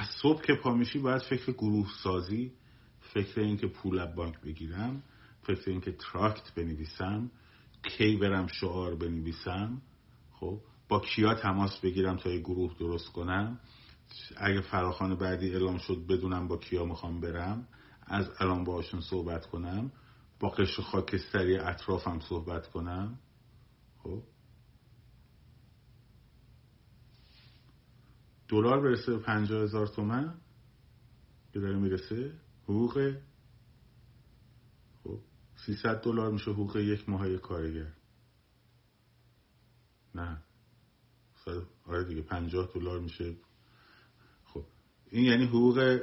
[0.00, 2.52] از صبح که پا میشی باید فکر گروه سازی
[3.00, 5.02] فکر اینکه پول از بانک بگیرم
[5.42, 7.30] فکر اینکه تراکت بنویسم
[7.82, 9.82] کی برم شعار بنویسم.
[10.32, 13.60] خب با کیا تماس بگیرم تا یه گروه درست کنم؟
[14.36, 17.68] اگه فراخان بعدی اعلام شد بدونم با کیا می‌خوام برم
[18.06, 19.92] از الان باشون صحبت کنم
[20.40, 23.18] با قشر خاکستری اطرافم صحبت کنم.
[24.02, 24.22] خب؟
[28.50, 30.34] دلار برسه به پنجاه هزار تومن
[31.52, 32.32] که داره می‌رسه
[32.62, 33.16] حقوق
[35.04, 35.20] خب
[35.66, 37.92] سیصد دلار میشه حقوق یک ماهه کارگر.
[40.14, 40.42] نه.
[41.86, 43.36] آره دیگه پنجاه دلار میشه.
[44.44, 44.64] خب
[45.10, 46.02] این یعنی حقوق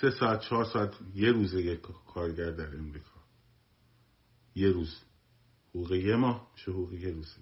[0.00, 3.20] سه ساعت چهار ساعت یه روزه یک کارگر در امریکا.
[4.54, 5.00] یه روز.
[5.70, 7.40] حقوق یه ماه میشه حقوق یه روزه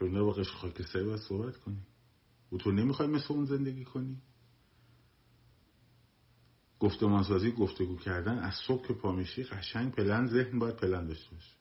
[0.00, 0.20] کارگر.
[0.22, 1.86] با قشر خاکستری باید صحبت کنی
[2.54, 4.22] و تو نمی‌خوای مثل اون زندگی کنی؟
[6.80, 11.54] گفتمانسازی گفتگو کردن از صبح که پا میشی قشنگ پلن ذهن باید پلن داشته باشه.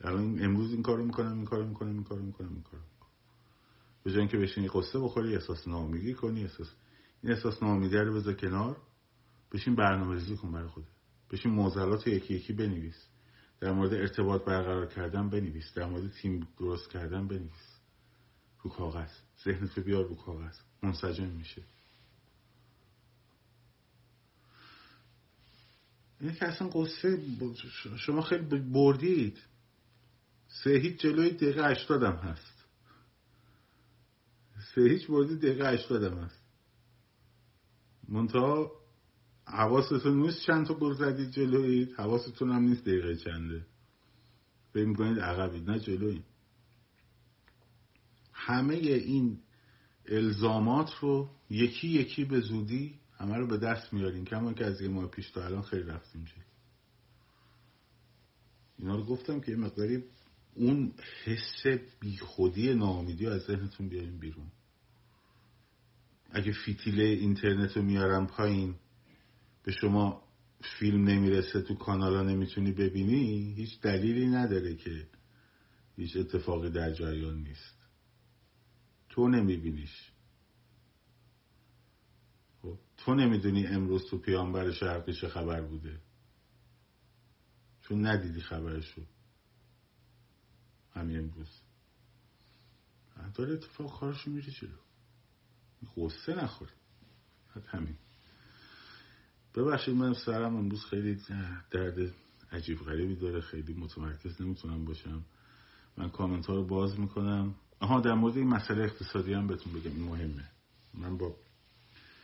[0.00, 2.82] الان امروز این کارو می‌کنم این کارو می‌کنم این کارو می‌کنم این کارو
[4.04, 6.68] به جای اینکه بشینی قصه بخوری احساس ناامیدی کنی احساس
[7.22, 8.76] این احساس ناامیدی رو بذار کنار.
[9.52, 10.86] بشین برنامه ریزی کن برای خودت.
[11.30, 13.06] بشین معضلات یکی یکی بنویس.
[13.60, 15.74] در مورد ارتباط برقرار کردن بنویس.
[15.74, 17.71] در مورد تیم درست کردن بنویس.
[18.62, 19.10] رو کاغذ.
[19.44, 20.56] ذهنت بیار رو کاغذ.
[20.82, 21.62] منسجم میشه.
[26.20, 27.22] اینه که اصلا قصه
[27.96, 29.38] شما خیلی بردید.
[30.48, 32.64] سه هیچ جلوی دقیقه هشتادم هست.
[34.74, 36.40] سه هیچ بردید دقیقه هشتادم هست.
[38.08, 38.72] منتها
[39.46, 41.94] حواستون نیست چند تا گل زدید جلویید.
[41.94, 43.66] حواستون هم نیست دقیقه چنده.
[44.72, 45.70] فکر می‌کنید عقبید.
[45.70, 46.24] نه جلویید.
[48.46, 49.38] همه این
[50.08, 54.88] الزامات رو یکی یکی به زودی همه رو به دست میاریم کما که از یه
[54.88, 56.44] ماه پیش تا الان خیلی رفتیم جلو.
[58.78, 60.04] اینا رو گفتم که یه مقداری
[60.54, 60.92] اون
[61.24, 61.66] حس
[62.00, 64.46] بیخودی ناامیدی از ذهنتون بیاریم بیرون.
[66.30, 68.74] اگه فیتیله اینترنت رو میارم پایین
[69.64, 70.22] به شما
[70.78, 75.06] فیلم نمی‌رسه تو کانالا نمی‌تونی ببینی هیچ دلیلی نداره که
[75.96, 77.81] هیچ اتفاقی در جریان نیست.
[79.12, 80.12] تو نمیبینیش.
[82.62, 86.00] خب تو نمی‌دونی امروز تو پیانبر شرقی چه خبر بوده.
[87.82, 89.02] چون ندیدی خبرشو.
[90.92, 91.60] همین امروز.
[93.34, 94.76] داره اتفاق کارشو میره جلو.
[95.96, 96.72] غصه نخوری
[97.66, 97.96] همین.
[99.54, 101.20] ببخشید من سرم امروز خیلی
[101.70, 102.14] درد
[102.52, 103.40] عجیب غریبی داره.
[103.40, 105.24] خیلی متمرکز نمی‌تونم باشم.
[105.96, 107.54] من کامنت ها رو باز می‌کنم.
[107.82, 110.44] آها در مورد این مسئله اقتصادی هم بهتون بگم مهمه.
[110.94, 111.36] من با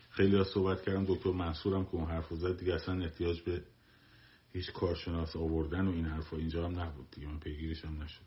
[0.09, 3.63] خیلی ها صحبت کردم دکتر منصورم که اون حرف زد دیگه اصلا احتیاج به
[4.53, 8.25] هیچ کارشناس آوردن و این حرفا اینجا هم نبود دیگه من پیگیرش هم نشدم.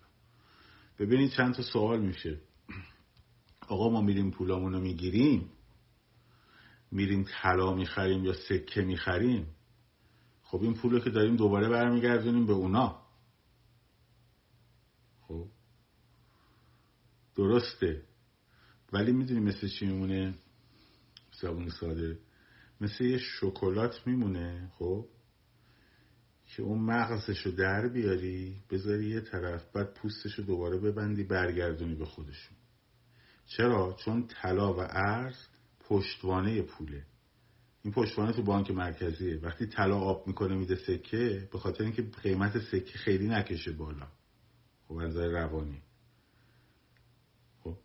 [0.99, 2.39] ببینید چند تا سوال میشه.
[3.69, 5.51] آقا ما میریم پولامونو می‌گیریم؟
[6.91, 9.47] میریم طلا می‌خریم یا سکه می‌خریم؟
[10.43, 13.03] خب این پولو که داریم دوباره برمیگردونیم به اونا.
[15.21, 15.47] خب
[17.37, 18.03] درسته.
[18.93, 20.35] ولی می‌دونی مثل چی میمونه؟
[21.41, 22.19] زبون ساده.
[22.81, 25.07] مثل یه شکلات میمونه خب؟
[26.47, 32.57] که اون مغزشو در بیاری بذاری یه طرف بعد پوستشو دوباره ببندی برگردونی به خودشون.
[33.47, 35.37] چرا؟ چون طلا و ارز
[35.81, 37.07] پشتوانه پوله.
[37.83, 39.37] این پشتوانه تو بانک مرکزیه.
[39.37, 44.09] وقتی طلا آب می‌کنه میده سکه به خاطر اینکه قیمت سکه خیلی نکشه بالا.
[44.89, 45.83] خب از روانی
[47.65, 47.77] خب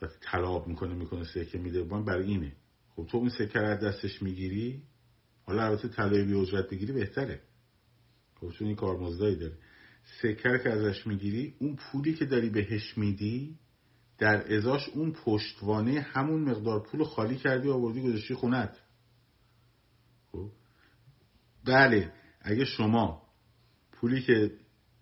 [0.00, 2.52] طلا آب می‌کنه می‌کنه سکه میده بانک برای اینه.
[2.96, 4.82] خب تو اون سکه رو دستش می‌گیری
[5.42, 7.40] حالا البته طلای بی اجرت بگیری بهتره.
[8.40, 9.58] خب چون این کارمزدایی داره.
[10.22, 13.58] سکر که ازش می‌گیری اون پولی که داری بهش میدی
[14.18, 18.80] در ازاش اون پشتوانه همون مقدار پول خالی کردی آوردی گذاشتی خونت.
[20.32, 20.50] خب؟
[21.64, 23.22] بله اگه شما
[23.92, 24.50] پولی که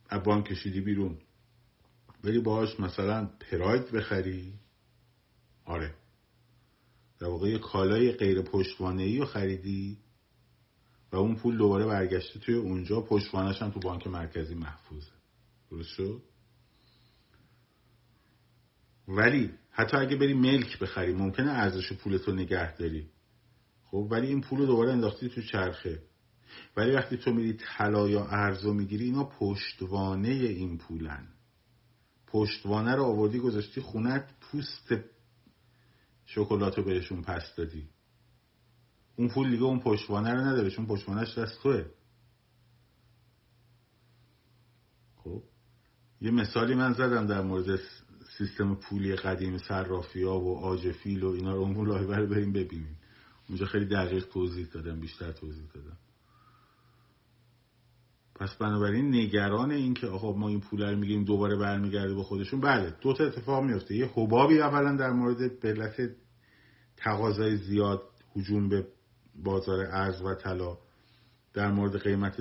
[0.08, 1.18] از بانک کشیدی بیرون
[2.24, 4.54] بری باهاش مثلا پراید بخری
[5.64, 5.94] آره.
[7.18, 9.98] در واقع یه کالای غیر پشتوانه ای رو خریدی
[11.12, 15.12] و اون پول دوباره برگشته توی اونجا پشتوانش هم تو بانک مرکزی محفوظه.
[15.70, 16.22] درست شد؟
[19.08, 23.10] ولی حتی اگه بری ملک بخری ممکنه ارزش پولتو نگه داری.
[23.84, 26.02] خب ولی این پول دوباره انداختی تو چرخه.
[26.76, 31.28] ولی وقتی تو میری طلا یا ارزو می‌گیری اینا پشتوانه این پولن.
[32.26, 34.94] پشتوانه رو آوردی گذاشتی خونت پوست
[36.26, 37.88] شکلاتو بهشون پس دادی.
[39.16, 41.84] اون پول دیگه اون پشتوانه رو نداره چون پشتوانهش دست توه.
[45.16, 45.42] خب
[46.20, 47.80] یه مثالی من زدم در مورد
[48.38, 52.98] سیستم پولی قدیم صرافی ها و آجفیل و اینا رو اون رو بریم ببینیم.
[53.48, 55.98] اونجا خیلی دقیق توضیح دادم بیشتر توضیح دادم.
[58.34, 62.60] پس بنابراین نگران این که آقا ما این پول رو میگیم دوباره برمیگرده به خودشون
[62.60, 66.10] بله دو تا اتفاق میفته یه حبابی اولا در مورد بلت
[66.96, 68.02] تقاضای زیاد
[68.36, 68.86] هجوم به
[69.42, 70.78] بازار ارز و طلا
[71.54, 72.36] در مورد قیمت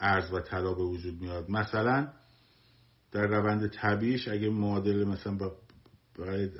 [0.00, 1.50] ارز و طلا به وجود میاد.
[1.50, 2.08] مثلا
[3.12, 5.56] در روند طبیعیش اگه معادل مثلا با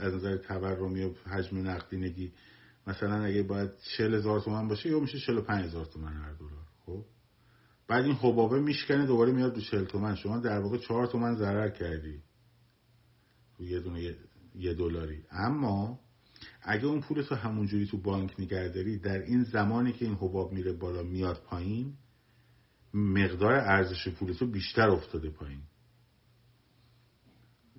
[0.00, 2.32] از نظر تورمی و حجم نقدینگی
[2.86, 6.65] مثلا اگه باید 40 هزار تومن باشه یا میشه 45 هزار تومن هر دلار.
[7.88, 10.14] بعد این حبابه میشکنه دوباره میاد دو 40 تومن.
[10.14, 12.22] شما در واقع 4 تومن ضرر کردی.
[13.60, 14.16] یه دونه
[14.54, 15.22] یه دلاری.
[15.30, 16.00] اما
[16.62, 20.72] اگه اون پول تو همونجوری تو بانک نگهداری در این زمانی که این حباب میره
[20.72, 21.94] بالا میاد پایین
[22.94, 25.62] مقدار ارزش پول تو بیشتر افتاده پایین.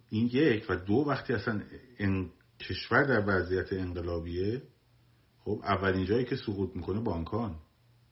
[0.09, 1.61] این یک و دو وقتی اصلا
[1.97, 2.29] این
[2.59, 4.61] کشور در وضعیت انقلابیه
[5.39, 7.55] خب اولین جایی که سقوط می‌کنه بانکان.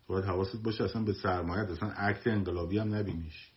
[0.07, 3.51] باید حواست باشه اصلا به سرمایت اصلا عکت انقلابی هم نبینیش.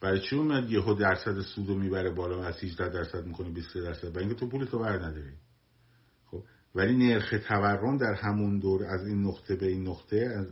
[0.00, 4.24] برای چی اومد یهو درصد سودو می‌بره بالا از 18 درصد می‌کنه 23 درصد؟ برای
[4.24, 5.32] اینکه تو پول تو بر نداری
[6.26, 6.42] خب
[6.74, 10.46] ولی نرخ تورم در همون دور از این نقطه به این نقطه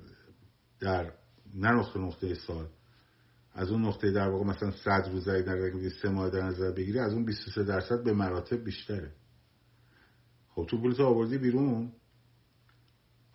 [0.80, 1.12] در
[1.54, 2.68] نه نقطه نقطه سال.
[3.54, 5.70] از اون نقطه در واقع مثلا 100 روزه در
[6.02, 9.12] سه ماه در نظر بگیری از اون 23 درصد به مراتب بیشتره.
[10.48, 11.92] خب تو پولتو آوردی بیرون.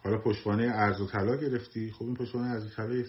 [0.03, 3.07] حالا پشتوانه ارز و طلا گرفتی؟ خب این پشتوانه ارز و طلا یک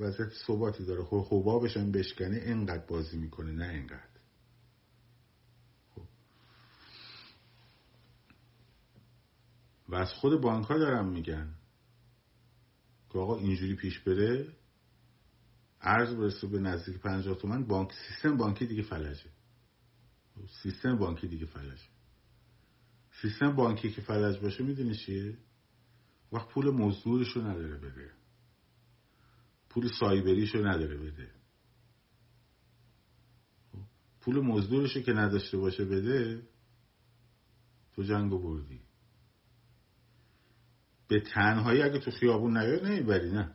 [0.00, 1.04] وضعیت ثباتی داره.
[1.04, 4.20] خب حبابش هم بشکنه اینقدر بازی می‌کنه نه اینقدر.
[5.94, 6.02] خب.
[9.88, 11.54] و از خود بانک ها دارم میگن.
[13.12, 14.46] که آقا اینجوری پیش بره
[15.80, 19.30] ارز برسه به نزدیک 50 تومن بانک سیستم بانکی دیگه فلجه.
[20.62, 21.84] سیستم بانکی دیگه فلجه.
[23.22, 25.38] سیستم بانکی که فلج باشه می‌دونی چیه؟
[26.32, 28.10] وقت پول مزدورشو نداره بده.
[29.70, 31.30] پول سایبریشو نداره بده.
[34.20, 36.42] پول مزدورشو که نداشته باشه بده
[37.92, 38.80] تو جنگو بردی.
[41.08, 43.54] به تنهایی اگه تو خیابون نیای نمی‌بری نه.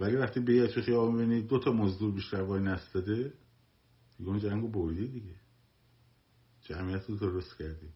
[0.00, 3.32] ولی وقتی به تو خیابون ببینی دو تا مزدور بیشتر وای نستاده
[4.18, 5.34] دیگه اون جنگو بردی دیگه.
[6.60, 7.88] جمعیت رو درست کردی.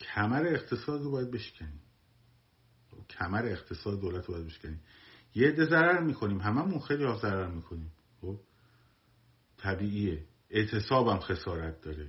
[0.00, 1.83] کمر اقتصاد رو باید بشکنی.
[3.10, 4.78] کمر اقتصاد دولت باید بشکنی
[5.34, 6.40] یه عده ضرر می‌کنیم.
[6.40, 7.92] هممون خیلی ها ضرر می‌کنیم.
[8.20, 8.40] خب؟
[9.58, 10.24] طبیعیه.
[10.50, 12.08] اعتصاب خسارت داره.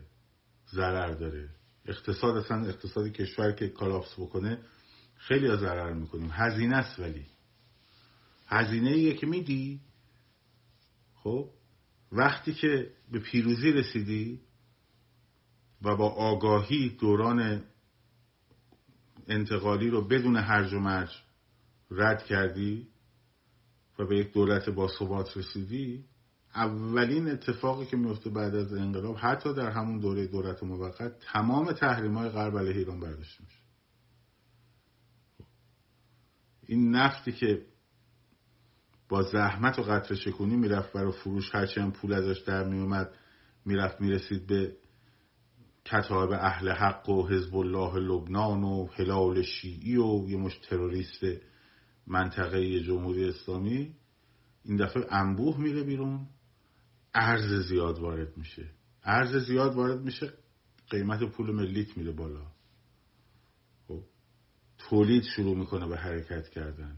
[0.72, 1.50] ضرر داره.
[1.86, 4.62] اقتصاد اصلا اقتصادی کشور که کالاپس بکنه
[5.16, 6.30] خیلی ها ضرر می‌کنیم.
[6.34, 7.26] هزینه است ولی.
[8.48, 9.82] هزینه ایه که میدی.
[11.16, 11.50] خب؟
[12.12, 14.42] وقتی که به پیروزی رسیدی
[15.82, 17.64] و با آگاهی دوران
[19.28, 21.10] انتقالی رو بدون هرج و مرج
[21.92, 22.88] رد کردی
[24.00, 26.06] و به یک دولت با ثبات رسیدی
[26.56, 32.18] اولین اتفاقی که میفته بعد از انقلاب حتی در همون دوره دولت موقت تمام تحریم
[32.18, 33.60] های غرب علیه ایران برداشته میشه.
[36.68, 37.66] این نفتی که
[39.10, 43.14] با زحمت و قطر شکونی می‌رفت برای فروش هرچی هم پول ازش در میومد
[43.66, 44.78] می‌رفت می‌رسید به
[45.86, 51.24] کتاب اهل حق و حزب الله لبنان و هلال شیعی و یه مش تروریست
[52.08, 53.96] منطقه جمهوری اسلامی
[54.64, 56.28] این دفعه انبوه میره بیرون
[57.14, 58.70] ارز زیاد وارد میشه.
[59.04, 60.34] ارز زیاد وارد میشه
[60.90, 62.46] قیمت پول ملیت میره بالا.
[63.88, 64.04] خب
[64.78, 66.98] تولید شروع می‌کنه به حرکت کردن.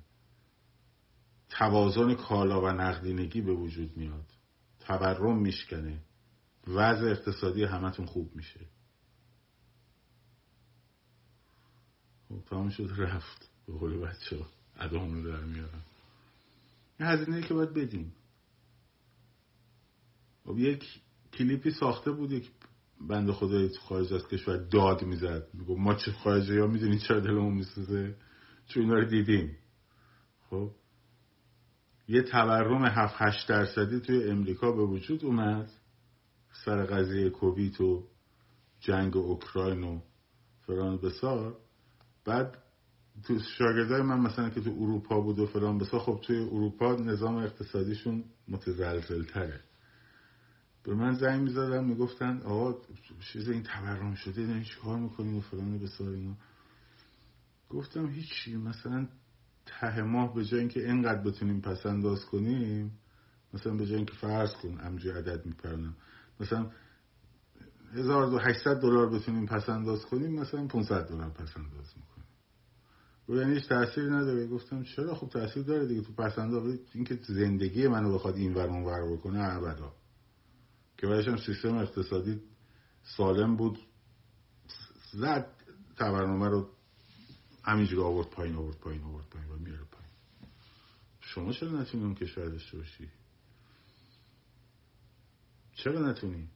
[1.49, 4.25] توازن کالا و نقدینگی به وجود میاد.
[4.79, 6.01] تورم میشکنه.
[6.67, 8.59] وضع اقتصادی همتون خوب میشه.
[12.49, 13.49] تمام شد رفت.
[13.67, 14.47] به قول بچه ها.
[14.89, 15.85] رو در میارم.
[16.99, 18.13] این هزینه که باید بدیم.
[20.45, 20.83] خب یک
[21.33, 22.51] کلیپی ساخته بود یک
[23.01, 25.47] بند خدای خارج از کشور داد می‌زد.
[25.53, 28.15] میگو ما چه خارجه ها می‌دونی چرا دلمون میسوزه؟
[28.67, 29.57] چون اینا رو دیدیم.
[30.49, 30.71] خب؟
[32.07, 35.71] یه تورم 7 8 درصدی توی امریکا به وجود اومد.
[36.65, 38.07] سر قضیه کووید و
[38.79, 39.99] جنگ اوکراین و
[40.65, 41.57] فران بسار.
[42.27, 42.57] بعد
[43.23, 47.35] تو شاگردای من مثلا که تو اروپا بود و فلان بسا خب توی اروپا نظام
[47.35, 49.59] اقتصادیشون متزلزل تره
[50.83, 52.81] به من زنگ می‌زدن می‌گفتن آقا
[53.33, 56.35] چیز این تورم شده این چیکار می‌کنیم و فلان بسار اینا.
[57.69, 59.07] گفتم هیچی مثلا
[59.65, 62.99] ته ماه به جای اینکه اینقدر بتونیم پس انداز کنیم
[63.53, 65.95] مثلا به جای اینکه فرض کن امجی عدد میپرنم
[66.39, 66.71] مثلا
[67.93, 72.16] 1800 دلار بتونیم پس انداز کنیم مثلا 500 دلار پس انداز می‌کنیم.
[73.29, 74.47] و یعنی هیچ تأثیری نداره.
[74.47, 76.01] گفتم چرا؟ خب تاثیر داره دیگه.
[76.01, 79.93] تو پس انداز اینکه زندگی منو بخواد این ور اون ور بکنه ابدا.
[80.97, 82.41] که هم سیستم اقتصادی
[83.03, 83.79] سالم بود.
[85.13, 85.47] زد
[85.97, 86.69] تورمه رو
[87.63, 90.11] همینجوری آورد پایین آورد پایین آورد پایین و میاره پایین.
[91.19, 93.09] شما چرا نتونی اون کشور داشته باشی؟
[95.75, 96.49] چرا نتونی؟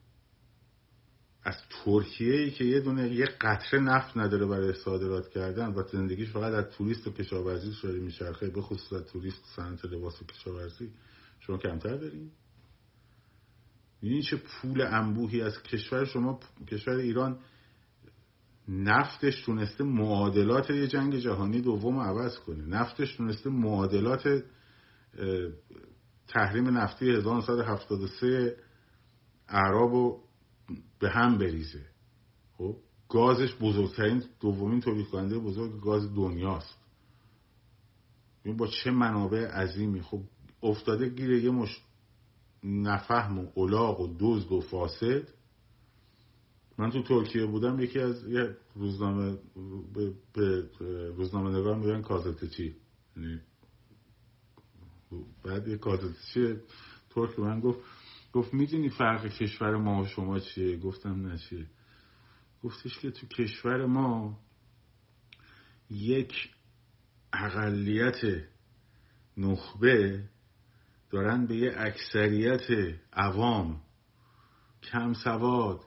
[1.43, 6.29] از ترکیه ای که یه دونه یه قطره نفت نداره برای صادرات کردن و زندگیش
[6.29, 10.91] فقط از توریست و کشاورزی شده میچرخه به خصوص از توریست صنعت لباس و کشاورزی.
[11.39, 12.31] شما کمتر دارین؟
[14.01, 17.39] این چه پول انبوهی از کشور شما کشور ایران
[18.67, 22.65] نفتش تونسته معادلات یه جنگ جهانی دوم عوض کنه.
[22.65, 24.43] نفتش تونسته معادلات
[26.27, 28.57] تحریم نفتی 1973
[29.47, 30.23] اعراب رو
[30.99, 31.85] به هم بریزه.
[32.57, 32.77] خب
[33.09, 36.77] گازش بزرگترین دومین تولید کننده بزرگ گاز دنیاست.
[38.43, 40.21] این با چه منابع عظیمی؟ خب
[40.63, 41.81] افتاده گیره یه مش
[42.63, 45.27] نفهم و اولاغ و دزد و فاسد.
[46.77, 49.37] من تو ترکیه بودم یکی از یه روزنامه
[49.93, 50.69] به, به
[51.17, 52.75] روزنامه نگار میگن کازتچی
[53.17, 53.39] یعنی
[55.43, 56.55] بعد یه کازتچی
[57.09, 57.79] ترک من گفت
[58.33, 61.67] گفت می‌دونی فرق کشور ما و شما چیه؟ گفتم نه چیه.
[62.63, 64.39] گفتش که تو کشور ما
[65.89, 66.33] یک
[67.33, 68.21] اقلیت
[69.37, 70.23] نخبه
[71.09, 73.81] دارن به یه اکثریت عوام
[74.83, 75.81] کم سواد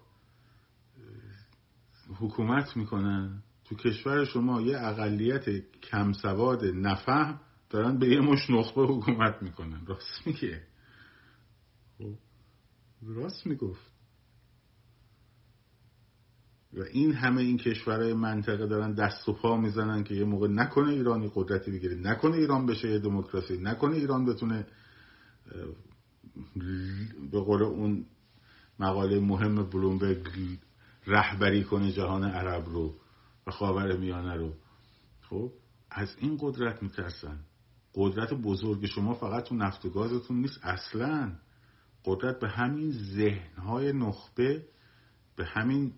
[2.18, 3.42] حکومت می‌کنن.
[3.64, 5.48] تو کشور شما یه اقلیت
[5.80, 7.40] کم سواد نفهم
[7.70, 9.86] دارن به یه مش نخبه حکومت می‌کنن.
[9.86, 10.62] راست میگه
[11.98, 12.18] خب،
[13.06, 13.94] راست می‌گفت.
[16.72, 20.88] و این همه این کشورهای منطقه دارن دست و پا می‌زنن که یه موقع نکنه
[20.88, 21.94] ایرانی قدرتی بگیره.
[21.94, 23.58] نکنه ایران بشه یه دموکراسی.
[23.58, 24.66] نکنه ایران بتونه
[27.32, 28.06] به قول اون
[28.78, 30.28] مقاله مهم بلومبرگ
[31.06, 32.96] رهبری کنه جهان عرب رو
[33.46, 34.54] و خاور میانه رو.
[35.20, 35.52] خب
[35.90, 37.40] از این قدرت میترسن.
[37.94, 41.32] قدرت بزرگ شما فقط تو نفت و گازتون نیست اصلا.
[42.04, 44.64] قدرت به همین ذهنهای نخبه
[45.36, 45.92] به همین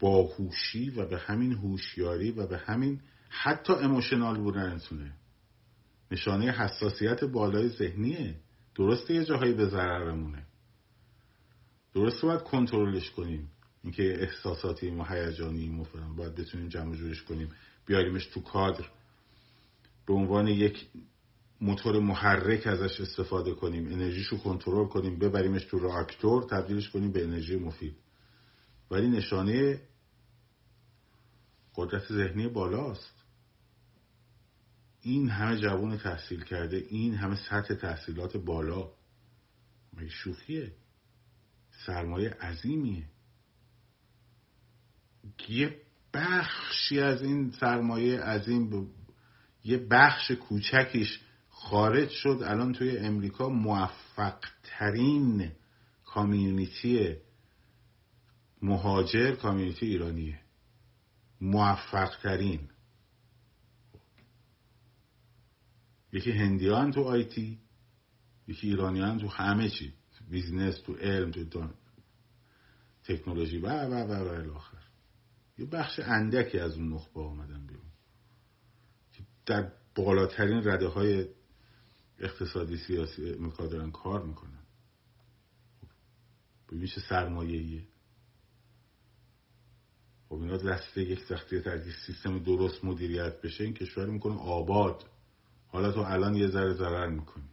[0.00, 5.12] باهوشی و به همین هوشیاری و به همین حتی اموشنال بودنتونه
[6.10, 8.34] نشانه حساسیت بالای ذهنیه.
[8.74, 10.46] درسته یه جاهایی به ضررمونه.
[11.94, 13.50] درسته باید کنترلش کنیم.
[13.82, 17.48] اینکه احساساتی و هیجانی و باید بتونیم جمع جورش کنیم.
[17.86, 18.84] بیاریمش تو کادر.
[20.06, 20.86] به عنوان یک
[21.60, 27.56] موتور محرک ازش استفاده کنیم انرژیشو کنترل کنیم ببریمش تو راکتور تبدیلش کنیم به انرژی
[27.56, 27.96] مفید.
[28.90, 29.80] ولی نشانه
[31.74, 33.24] قدرت ذهنی بالاست.
[35.00, 38.90] این همه جوان تحصیل کرده این همه سطح تحصیلات بالا.
[39.92, 40.72] مگه شوخیه؟
[41.86, 43.04] سرمایه عظیمیه.
[45.48, 45.80] یه
[46.14, 48.90] بخشی از این سرمایه عظیم
[49.64, 51.20] یه بخش کوچکیش
[51.64, 55.52] خارج شد الان توی امریکا موفق ترین
[56.04, 57.16] کامیونیتی
[58.62, 60.40] مهاجر کامیونیتی ایرانیه.
[61.40, 62.68] موفق ترین
[66.12, 67.58] یکی هندیان تو IT
[68.48, 71.68] یکی ایرانیان تو همه چی تو business تو علم تو
[73.04, 74.84] تکنولوژی و و و الی آخر
[75.58, 77.90] یه بخش اندکی از اون نخبه آمدن بیرون.
[79.46, 81.26] در بالاترین رده های
[82.24, 84.64] اقتصادی سیاسی امریکا دارن کار می‌کنن.
[86.68, 87.82] ببین چه سرمایه
[90.28, 95.04] خب اینا دسته یک سختی ترکی سیستم درست مدیریت بشه این کشور می‌کنه آباد.
[95.68, 97.48] حالا تو الان یه ذره ضرر می‌کنی.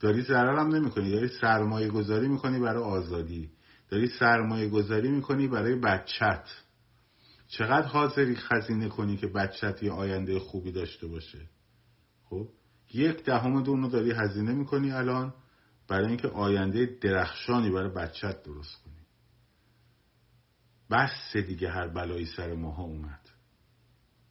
[0.00, 3.50] داری ضرر هم نمی‌کنی داری سرمایه گذاری می‌کنی برای آزادی.
[3.88, 6.48] داری سرمایه گذاری می‌کنی برای بچت.
[7.48, 11.48] چقدر حاضری خزینه کنی که بچت یه آینده خوبی داشته باشه؟
[12.24, 12.48] خب
[12.94, 15.34] یک دهم دون رو داری هزینه می‌کنی الان
[15.88, 18.94] برای اینکه آینده درخشانی برای بچت درست کنی.
[20.90, 23.30] بس دیگه هر بلایی سر ماها اومد.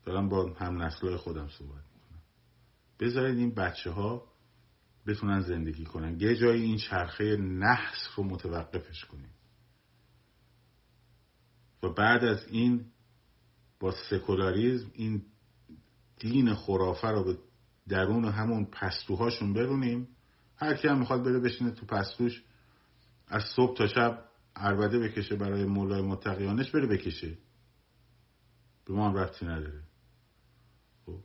[0.05, 2.21] دارم با هم نسلای خودم صحبت می‌کنم.
[2.99, 4.23] بذارید این بچه ها
[5.07, 6.19] بتونن زندگی کنن.
[6.19, 9.33] یه جایی این چرخه نحس رو متوقفش کنیم
[11.83, 12.85] و بعد از این
[13.79, 15.25] با سکولاریزم این
[16.19, 17.37] دین خرافه رو به
[17.87, 20.07] درون همون پستوهاشون برونیم
[20.55, 22.43] هر کی هم می‌خواد بره بشینه تو پستوش
[23.27, 24.25] از صبح تا شب
[24.55, 27.37] عربده بکشه برای مولای متقیانش بره بکشه.
[28.85, 29.83] به ما هم رفتی نداره.
[31.05, 31.19] خب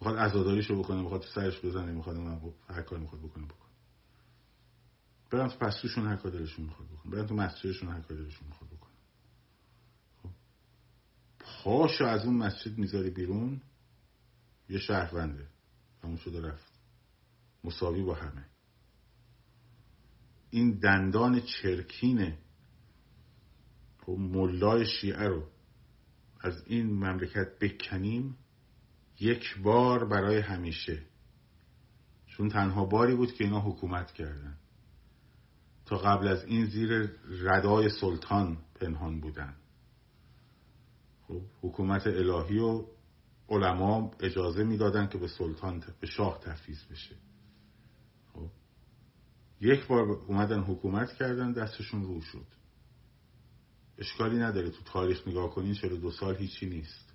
[0.00, 3.70] می‌خواد عزاداریشو بکنه می‌خواد سرش بزنه می‌خواد من هر کار می‌خواد بکنه بکنه.
[5.30, 7.12] برن تو پستوشون هر کار دلشون می‌خواد بکنه.
[7.12, 8.94] برن تو مسجدشون هر کار دلشون می‌خواد بکنه.
[10.22, 10.30] خب
[11.38, 13.60] پاشو از اون مسجد می‌ذاری بیرون
[14.68, 15.53] یه شهرونده.
[16.04, 16.72] همون شده رفت.
[17.64, 18.46] مساوی با همه.
[20.50, 22.34] این دندان چرکین
[23.98, 25.46] خب ملای شیعه رو
[26.40, 28.36] از این مملکت بکنیم
[29.20, 31.02] یک بار برای همیشه.
[32.26, 34.58] چون تنها باری بود که اینا حکومت کردن.
[35.86, 39.56] تا قبل از این زیر ردای سلطان پنهان بودن.
[41.28, 42.86] خب حکومت الهی و
[43.48, 47.16] علما اجازه می‌دادن که به سلطان به شاه تفیز بشه.
[48.32, 48.50] خب.
[49.60, 52.46] یک بار اومدن حکومت کردن دستشون رو شد.
[53.98, 57.14] اشکالی نداره تو تاریخ نگاه کنین چرا دو سال هیچی نیست.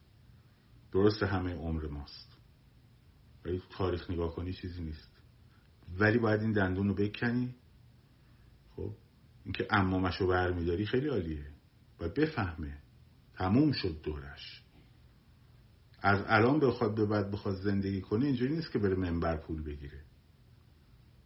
[0.91, 2.38] درست همه عمر ماست.
[3.45, 5.09] ولی تو تاریخ نگاه کنی چیزی نیست.
[5.99, 7.55] ولی باید این دندون رو بکنی.
[8.75, 8.91] خب.
[9.43, 11.45] اینکه امامش رو برمیداری خیلی عالیه.
[11.99, 12.77] باید بفهمه.
[13.34, 14.63] تموم شد دورش.
[16.02, 20.02] از الان بخواد به بعد بخواد زندگی کنه اینجوری نیست که بره منبر پول بگیره.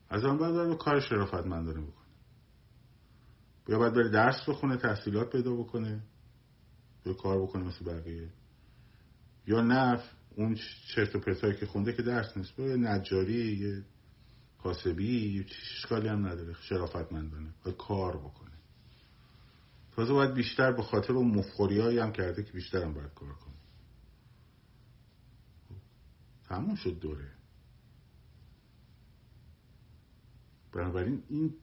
[0.09, 2.03] از آن بعد کار شرافتمندانه بکنه.
[3.67, 6.03] یا باید بره درس بخونه تحصیلات پیدا بکنه
[7.05, 8.29] یا کار بکنه مثل بقیه.
[9.47, 10.01] یا نه
[10.35, 10.57] اون
[10.95, 12.59] چرت و پرتایی که خونده که درس نیست.
[12.59, 13.83] یه نجاری یه
[14.63, 16.53] کاسبی اشکالی هم نداره.
[16.53, 17.53] شرافتمندانه.
[17.63, 18.51] باید کار بکنه.
[19.95, 23.53] تازه باید بیشتر به خاطر اون مفخوری هم کرده که بیشتر هم باید کار کنه
[26.53, 27.31] تموم شد دوره.
[30.73, 31.53] بنابراین این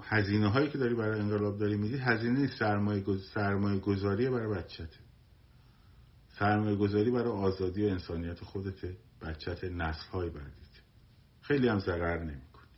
[0.00, 3.30] هزینه هایی که داری برای انقلاب داری میدی هزینه سرمایه, گز...
[3.34, 4.98] سرمایه گذاری برای بچته
[6.38, 10.74] سرمایه گذاری برای آزادی و انسانیت خودته بچت نسل های بعدیت
[11.40, 12.68] خیلی هم ضرر نمی‌کنی.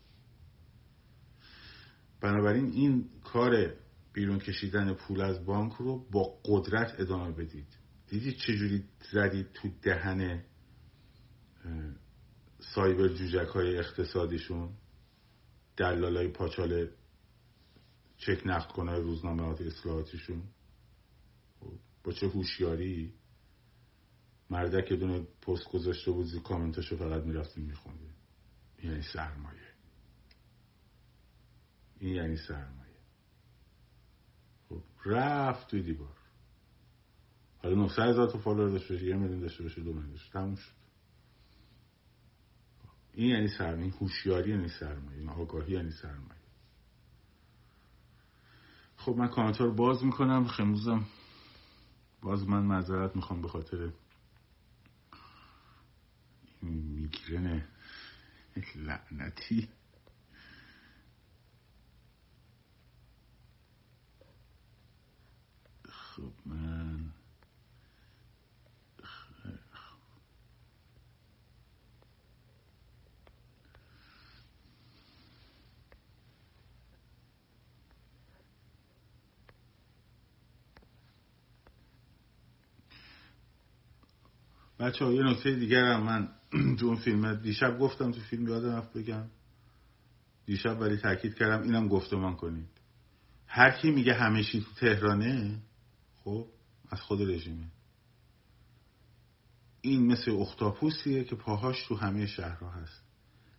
[2.21, 3.75] بنابراین این کار
[4.13, 7.77] بیرون کشیدن پول از بانک رو با قدرت ادامه بدید.
[8.09, 10.45] دیدی چجوری زدید تو دهن
[12.75, 14.71] سایبر جوجک های اقتصادیشون
[15.77, 16.89] دلالای پاچال
[18.17, 20.43] چک نقد کنه روزنامه های اصلاحاتیشون.
[22.05, 23.15] با چه هوشیاری
[24.51, 28.15] مردک دونه پست گذاشته بود زی کامنتاشو فقط می‌رفتیم میخوندیم.
[28.79, 29.61] این یعنی سرمایه.
[31.99, 32.97] این یعنی سرمایه.
[34.69, 36.17] خب رفت توی دیوار.
[37.59, 40.55] حالا 900 هزار تا فالوور داشته باشه یه میلیون داشته باشه دو میلیون داشته تموم
[40.55, 40.86] شد.
[43.17, 46.41] این یعنی سرمایه هوشیاری یعنی سرمایه این آگاهی یعنی سرمایه.
[48.97, 51.07] خب من کامنت رو باز می‌کنم خموزم.
[52.23, 53.91] باز من معذرت می‌خوام به خاطر
[56.63, 57.65] میگرن
[58.77, 59.69] لعنتی.
[65.89, 67.13] خب من
[84.79, 86.29] بچه ها یه نکته دیگر هم من
[86.79, 89.25] تو اون فیلم دیشب گفتم تو فیلم یادم رفت بگم.
[90.47, 92.69] دیشب ولی تاکید کردم اینم گفتمان کنید.
[93.47, 95.63] هر کی میگه همه تو تهرانه
[96.25, 96.47] خب
[96.91, 97.73] از خود رژیمه.
[99.81, 103.03] این مثل اختاپوسیه که پاهاش تو همه شهرها هست.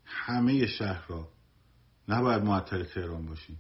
[0.06, 1.32] همه شهرها
[2.08, 3.58] نباید معطل تهران باشی.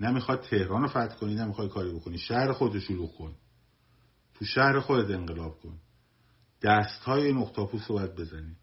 [0.00, 2.18] نمی‌خواد تهران رو فتح کنی نمی‌خواد کاری بکنی.
[2.18, 3.34] شهر خودش شلوغ کن.
[4.34, 5.78] تو شهر خودت انقلاب کن.
[6.62, 8.56] دست های این اختاپوس رو باید بزنی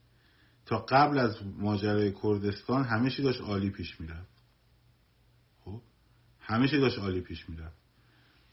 [0.66, 4.34] تا قبل از ماجرای کردستان همه چی داشت عالی پیش می‌رفت.
[5.60, 5.82] خب؟
[6.40, 7.78] همه چی داشت عالی پیش می‌رفت.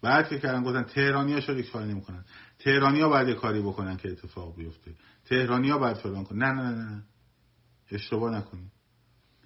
[0.03, 2.25] بعد که کردن گفتن تهرانی ها شده کاری نمی‌کنن.
[2.59, 4.95] تهرانی ها باید کاری بکنن که اتفاق بیفته.
[5.25, 6.39] تهرانی ها باید فلان کنن.
[6.39, 7.03] نه نه نه نه.
[7.91, 8.73] اشتباه نکنیم.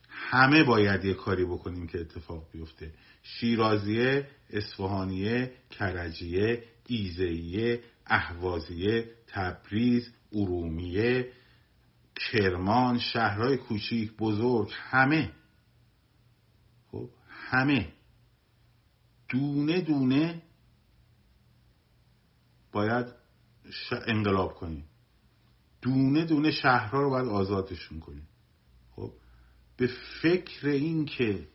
[0.09, 2.95] همه باید یه کاری بکنیم که اتفاق بیفته.
[3.23, 11.33] شیرازیه اصفهانیه کرجیه ایزهیه اهوازیه تبریز ارومیه
[12.17, 15.33] کرمان شهرهای کوچیک بزرگ همه.
[16.91, 17.93] خب همه.
[19.29, 20.43] دونه دونه
[22.73, 23.07] باید
[24.07, 24.85] انقلاب کنیم.
[25.83, 28.29] دونه دونه شهرها رو باید آزادشون کنیم.
[28.91, 29.13] خب
[29.77, 29.91] به
[30.23, 31.49] فکر این که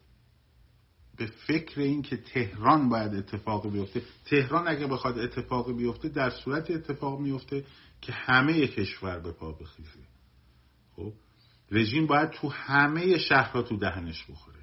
[1.20, 4.02] به فکر این که تهران باید اتفاق بیفته.
[4.26, 7.66] تهران اگه بخواد اتفاق بیفته در صورت اتفاق میفته
[8.02, 10.00] که همه کشور به پا بخیزه.
[10.96, 11.14] خب؟
[11.72, 14.60] رژیم باید تو همه شهرها تو دهنش بخوره.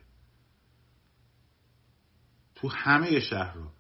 [2.55, 3.73] تو همه شهرها.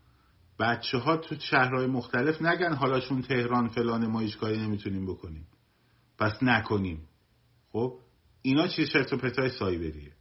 [0.58, 5.46] بچه ها تو شهرهای مختلف نگن حالا چون تهران فلان ما هیچ کاری نمی‌تونیم بکنیم.
[6.18, 7.08] پس نکنیم.
[7.72, 7.98] خب؟
[8.42, 10.15] اینا چیز چرت و پرتای سایبریه.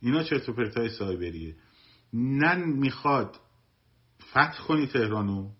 [0.00, 1.56] اینا چرت و پرتای سایبریه.
[2.12, 3.36] نه می‌خواد
[4.30, 5.50] فتح کنی تهرانو.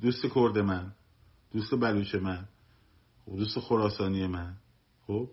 [0.00, 0.94] دوست کرد من.
[1.52, 2.48] دوست بلوچ من.
[3.24, 4.56] خب دوست خراسانی من.
[5.06, 5.30] خب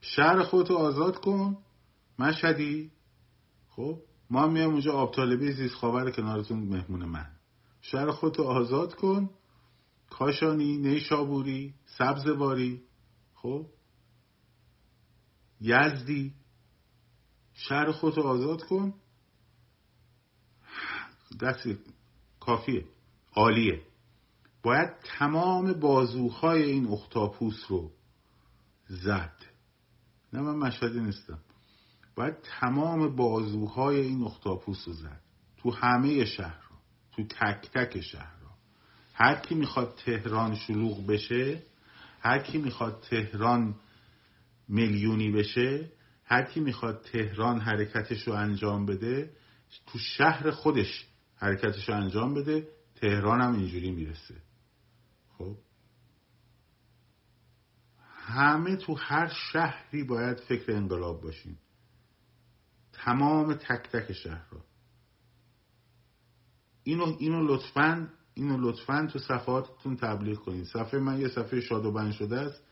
[0.00, 1.58] شهر خودتو آزاد کن.
[2.18, 2.90] مشهدی.
[3.68, 7.26] خب ما میام اونجا آب طالبی زیست خاور کنارتون مهمون من.
[7.80, 9.30] شهر خودتو آزاد کن.
[10.10, 12.82] کاشانی نیشابوری سبزواری.
[13.34, 13.66] خب
[15.60, 16.34] یزدی.
[17.68, 18.94] شهر خودتو آزاد کن.
[21.40, 21.78] دستی
[22.40, 22.84] کافیه.
[23.32, 23.82] عالیه.
[24.62, 27.92] باید تمام بازوهای این اختاپوس رو
[28.88, 29.36] زد.
[30.32, 31.38] نه من مشهدی نیستم.
[32.16, 35.20] باید تمام بازوهای این اختاپوس رو زد.
[35.56, 36.76] تو همه شهر رو.
[37.12, 38.42] تو تک تک شهرها
[39.14, 41.62] هر کی می‌خواد تهران شلوغ بشه
[42.20, 43.74] هر کی می‌خواد تهران
[44.68, 45.92] میلیونی بشه
[46.32, 49.36] هر کی می‌خواد تهران حرکتش رو انجام بده
[49.86, 51.06] تو شهر خودش
[51.36, 54.34] حرکتش رو انجام بده تهران هم اینجوری می‌رسه.
[55.38, 55.56] خب؟
[57.98, 61.58] همه تو هر شهری باید فکر انقلاب باشیم.
[62.92, 64.64] تمام تک تک شهرها.
[66.82, 71.92] اینو اینو لطفا اینو لطفا تو صفحاتتون تبلیغ کنید صفحه من یه صفحه شاد و
[71.92, 72.62] بند شده است.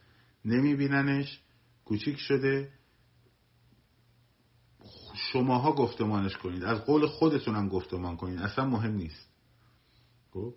[0.45, 1.41] نمیبیننش.
[1.85, 2.80] کوچیک شده.
[5.15, 6.65] شماها گفتمانش کنید.
[6.65, 8.39] از قول خودتون هم گفتمان کنید.
[8.39, 9.29] اصلا مهم نیست.
[10.31, 10.55] خب؟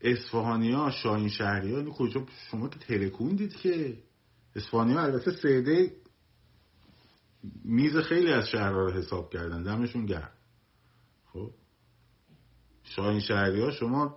[0.00, 4.02] اصفهانی ها شاهین شهری ها کجا شما که ترکوندید که.
[4.56, 5.96] اصفهانی ها البته سیده
[7.64, 9.62] میز خیلی از شهرها رو حساب کردن.
[9.62, 10.32] دمشون گرم.
[11.32, 11.50] خب؟
[12.84, 14.16] شاهین شهری ها شما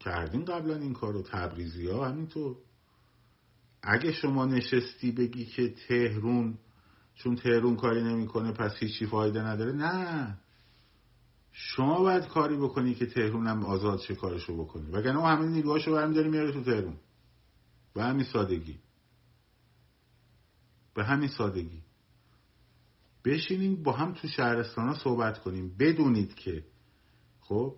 [0.00, 2.56] کردین قبلا این کار رو تبریزی ها همینطور.
[3.82, 6.58] اگه شما نشستی بگی که تهرون
[7.22, 9.72] چون تهرون کاری نمی‌کنه پس هیچی فایده نداره.
[9.72, 10.38] نه.
[11.52, 14.90] شما باید کاری بکنی که تهرون هم آزاد چه کارشو بکنی.
[14.90, 16.96] وگرنه او همه نیروهاشو برمیداری میاره تو تهرون.
[17.94, 18.78] به همین سادگی.
[20.94, 21.82] به همین سادگی.
[23.24, 25.76] بشینیم با هم تو شهرستان ها صحبت کنیم.
[25.78, 26.64] بدونید که
[27.40, 27.76] خب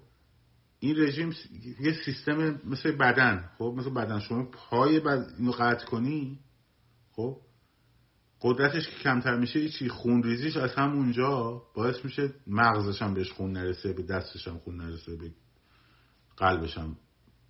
[0.78, 1.34] این رژیم
[1.80, 3.50] یه سیستم مثل بدن.
[3.58, 4.20] خب مثل بدن.
[4.20, 5.34] شما پای بد...
[5.38, 6.40] اینو قطع کنی
[7.12, 7.40] خب
[8.42, 13.52] قدرتش که کمتر میشه چی خون ریزیش از همونجا باعث میشه مغزش هم بهش خون
[13.52, 15.30] نرسه به دستش هم خون نرسه به
[16.36, 16.96] قلبش هم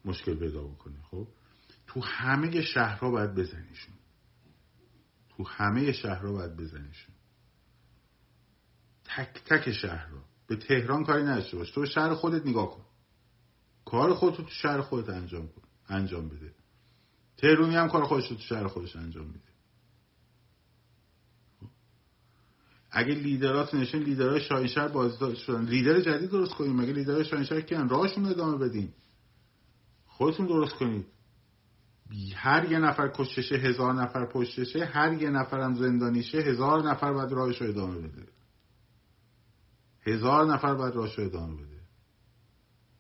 [0.05, 1.03] مشکل پیدا بکنه.
[1.11, 1.29] خب؟
[1.87, 3.95] تو همه شهرها باید بزنیشون.
[5.29, 7.15] تو همه شهرها باید بزنیشون.
[9.05, 10.25] تک تک شهرها.
[10.47, 11.71] به تهران کاری نداشته باش.
[11.71, 12.85] تو به شهر خودت نگاه کن.
[13.85, 15.63] کار خودت تو شهر خودت انجام کن.
[15.89, 16.55] انجام بده.
[17.37, 19.52] تهرونی هم کار خودش تو شهر خودش انجام میده.
[22.93, 25.65] اگه لیدرات نشون لیدرهای شاهینشهر بازداشت شدن.
[25.65, 26.77] لیدر جدید درست کنیم.
[26.77, 28.93] مگه لیدرهای شاهینشهر کیان؟ راهشون ادامه بدین.
[30.07, 31.07] خودتون درست کنید.
[32.35, 37.63] هر یه نفر کششه هزار نفر پشتشه هر یه نفرم زندانیشه هزار نفر باید راهش
[37.63, 38.27] رو ادامه بده.
[40.07, 41.81] هزار نفر باید راهش رو ادامه بده.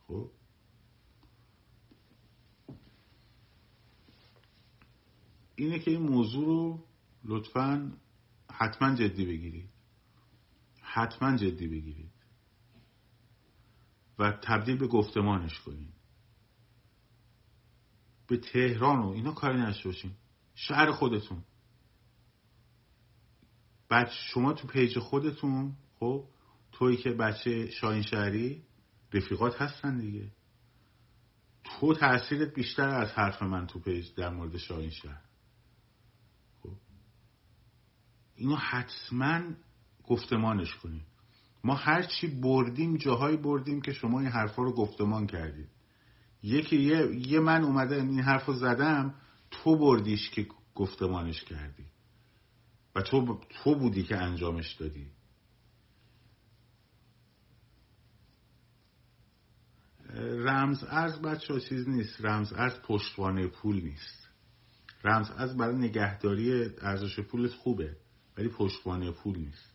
[0.07, 0.30] خب؟
[5.55, 6.84] اینه که این موضوع رو
[7.24, 7.93] لطفا
[8.53, 9.72] حتما جدی بگیرید.
[10.95, 12.12] حتما جدی بگیرید.
[14.18, 15.95] و تبدیل به گفتمانش کنید.
[18.26, 20.12] به تهران و اینا کاری نشته باشین.
[20.55, 21.45] شهر خودتون.
[23.88, 26.28] بعد شما تو page خودتون خب
[26.72, 28.64] توی که بچه شاهین شهری
[29.12, 30.32] رفیقات هستن دیگه.
[31.64, 35.22] تو تاثیرت بیشتر از حرف من تو page در مورد شاهین شهر.
[36.62, 36.76] خب.
[38.34, 39.40] اینو حتما
[40.09, 41.07] گفتمانش کنیم.
[41.65, 45.69] ما هرچی بردیم جاهایی بردیم که شما این حرفا رو گفتمان کردید.
[46.43, 49.15] یکی یه, یه من اومده این حرف رو زدم
[49.51, 51.85] تو بردیش که گفتمانش کردی.
[52.95, 55.07] و تو, تو بودی که انجامش دادی.
[60.45, 62.25] رمز ارز بچه چیز نیست.
[62.25, 64.29] رمز ارز پشتوانه پول نیست.
[65.05, 67.97] رمز ارز برای نگهداری ارزش پولت خوبه
[68.37, 69.72] ولی پشتوانه پول نیست.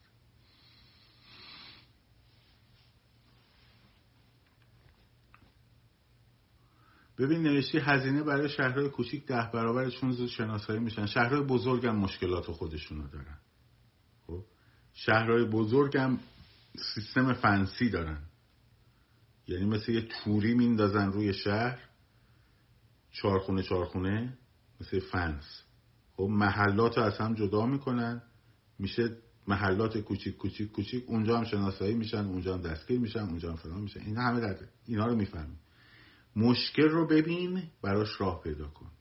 [7.18, 11.06] ببین نوشتی هزینه برای شهرهای کوچیک ده برابر چون زود شناسایی میشن.
[11.06, 13.38] شهرهای بزرگ هم مشکلات خودشونو دارن.
[14.28, 14.44] خب؟
[14.94, 16.20] شهرهای بزرگ هم
[16.96, 18.22] سیستم فنسی دارن.
[19.48, 21.80] یعنی مثل یه توری میندازن روی شهر
[23.12, 24.38] چارخونه چارخونه
[24.82, 25.64] مثل فنس.
[26.14, 28.22] خب؟ محلات رو از هم جدا می‌کنن.
[28.80, 33.56] میشه محلات کوچیک کوچیک کوچیک اونجا هم شناسایی میشن اونجا هم دستگیر میشن اونجا هم
[33.56, 34.00] فلان میشن.
[34.00, 35.60] این همه در اینا رو می‌فهمیم.
[36.38, 38.92] مشکل رو ببین براش راه پیدا کن.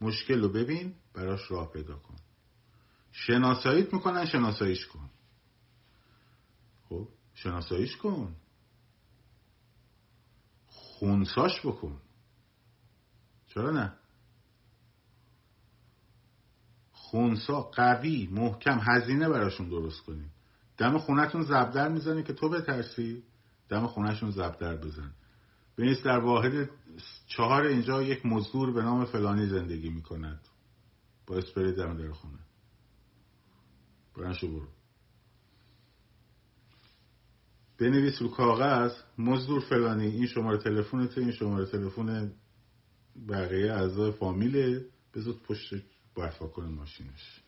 [0.00, 2.16] مشکل رو ببین براش راه پیدا کن.
[3.12, 5.10] شناساییت می‌کنن شناساییش کن.
[6.88, 8.36] خب شناساییش کن.
[10.66, 12.00] خونساش بکن.
[13.46, 13.92] چرا نه؟
[16.92, 20.32] خونسا قوی محکم هزینه براشون درست کنیم.
[20.78, 23.22] دم خونتون زبدر می‌زنی که تو بترسی؟
[23.68, 25.14] دم خونهشون زبدر بزن.
[25.76, 26.70] بینید در واحد
[27.26, 30.40] چهار اینجا یک مزدور به نام فلانی زندگی می‌کند.
[31.26, 32.38] با اسپری در در خونه.
[34.16, 34.68] برنشو برو.
[37.78, 42.32] بنویس رو کاغذ مزدور فلانی این شماره تلفنت این شماره تلفن
[43.28, 45.74] بقیه اعضای فامیله بذار پشت
[46.16, 47.42] برفا کنه ماشینش.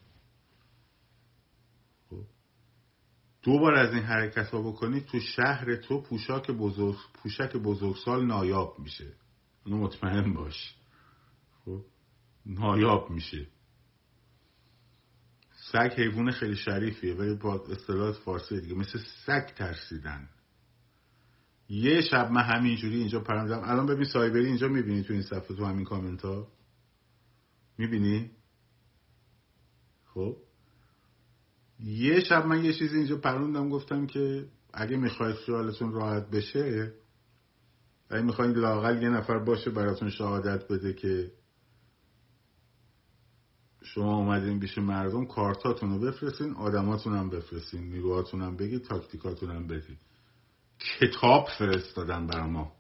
[3.49, 8.79] دو بار از این حرکت ها بکنی تو شهر تو پوشاک بزرگ پوشک بزرگسال نایاب
[8.79, 9.13] میشه.
[9.67, 10.75] اونو مطمئن باش.
[11.65, 11.85] خب؟
[12.47, 13.47] نایاب میشه.
[15.73, 20.29] سگ حیوان خیلی شریفیه ولی با اصطلاحات فارسی دیگه مثل سگ ترسیدن.
[21.69, 25.65] یه شب من همینجوری اینجا پرندم الان ببین سایبری اینجا می‌بینی تو این صفحه تو
[25.65, 26.49] همین کامنت ها
[27.79, 28.31] می‌بینی؟
[30.15, 30.37] خب؟
[31.85, 36.93] یه شب من یه چیزی اینجا پروندم گفتم که اگه می‌خواید خیالتون راحت بشه
[38.11, 41.33] اگه می‌خواید لاقل یه نفر باشه براتون شهادت بده که
[43.83, 49.67] شما اومدین بیش مردم کارتاتون رو بفرستین آدماتون هم بفرستین نیروهاتون هم بگید تاکتیکاتون هم
[49.67, 49.99] بدید.
[50.79, 52.73] کتاب فرستادن برا ما.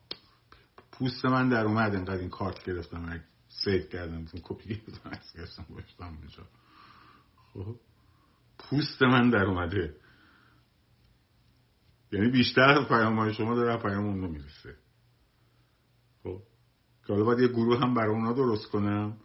[0.92, 6.42] پوست من در اومد انقدر این کارت گرفتم save کردم کپی گرفتم گذاشتم اینجا
[7.52, 7.76] خب؟
[8.58, 9.94] پوست من در اومده.
[12.12, 14.76] یعنی بیشتر از پیام های شما داره پیام اون می‌رسه.
[16.22, 16.42] خب
[17.06, 19.16] که حالا باید یه گروه هم برای اونا درست کنم.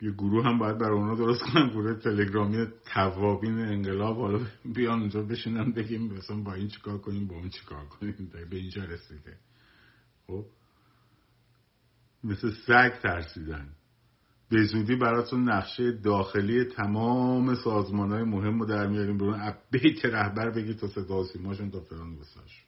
[0.00, 1.68] یه گروه هم باید برای اونا درست کنم.
[1.68, 4.16] گروه تلگرامی توابین انقلاب.
[4.16, 8.30] حالا بیان اونجا بشینن بگیم مثلا با این چیکار کنیم با اون چیکار کنیم.
[8.50, 9.38] به اینجا رسیده.
[10.26, 10.46] خب
[12.24, 13.74] مثل سگ ترسیدن.
[14.52, 20.50] به زودی براتون نقشه داخلی تمام سازمان های مهم رو در میاریم برون بیت رهبر
[20.50, 22.66] بگید تا صدا سیماشون تا فلان بساش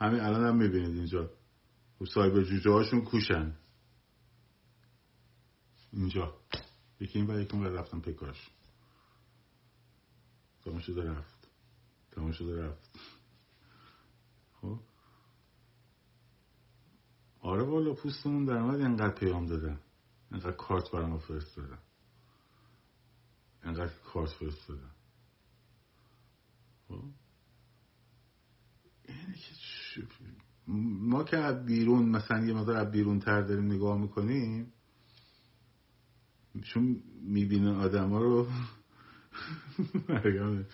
[0.00, 1.30] همین الان هم می‌بینید اینجا.
[2.14, 3.56] سایبر جوجه هاشون کوشن.
[5.92, 6.40] اینجا.
[7.00, 8.50] یکی این و یکی رفتم پکاش
[10.64, 11.48] تمام شده رفت.
[12.10, 12.90] تمام شده رفت.
[14.52, 14.89] خب؟
[17.40, 19.80] آره والا پوستمون در اومد اینقدر پیام دادن
[20.32, 21.78] اینقدر کارت برام فرستادن
[23.64, 24.90] اینقدر کارت فرستادن
[26.88, 27.04] خب؟
[29.08, 29.34] یعنی
[29.94, 30.06] که
[31.08, 34.72] ما که از بیرون مثلا یه مقدار از بیرون تر داریم نگاه می‌کنیم
[36.62, 38.46] چون می‌بینه آدم ها رو
[40.08, 40.64] مرگم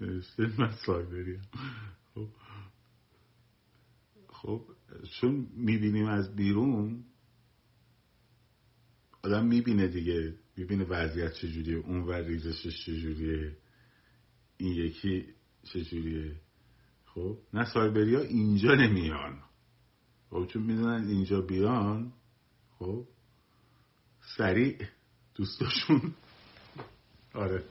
[0.00, 1.42] نوشته من سایبریم
[2.14, 2.28] خب؟
[4.28, 4.64] خب
[5.20, 7.04] چون می‌بینیم از بیرون
[9.22, 13.56] آدم می‌بینه دیگه می‌بینه وضعیت چجوریه اون ور ریزشش چجوریه
[14.56, 15.26] این یکی
[15.64, 16.36] چجوریه.
[17.06, 19.42] خب؟ نه سایبری ها اینجا نمیان.
[20.30, 22.12] خب؟ چون می‌دونن اینجا بیان
[22.78, 23.08] خب؟
[24.36, 24.86] سریع
[25.34, 26.14] دوستاشون.
[27.34, 27.64] آره.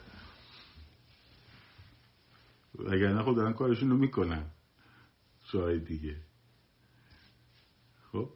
[2.80, 4.52] اگر نه خب دارن کارشون رو می‌کنن.
[5.54, 6.18] جای دیگه
[8.12, 8.30] خب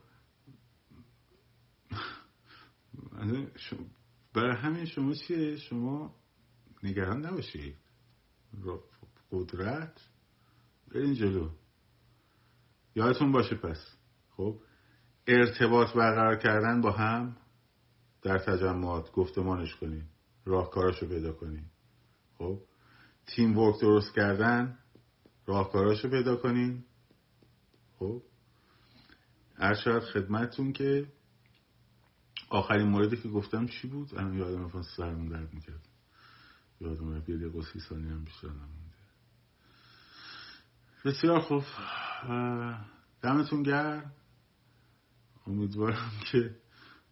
[4.33, 6.15] برای همین شما چیه؟ شما
[6.83, 7.75] نگران نباشید
[9.31, 10.01] قدرت
[10.87, 11.49] برین جلو.
[12.95, 13.97] یادتون باشه پس.
[14.29, 14.59] خب؟
[15.27, 17.37] ارتباط برقرار کردن با هم
[18.21, 20.09] در تجمعات گفتمانش کنیم
[20.45, 21.71] راهکاراشو پیدا کنیم
[22.37, 22.61] خب؟
[23.25, 24.77] تیم ورک درست کردن
[25.45, 26.85] راهکاراشو پیدا کنیم
[27.99, 28.21] خب؟
[29.55, 31.07] هر شاید خدمتتون که
[32.49, 35.87] آخرین موردی که گفتم چی بود؟ الان یادم رفت سرمون درد می‌کرد.
[36.81, 38.95] یادم رفت یه دقیقه سی ثانیه هم بیشتر نمونده.
[41.05, 41.63] بسیار خوب.
[43.21, 44.11] دمتون گرم.
[45.47, 46.55] امیدوارم که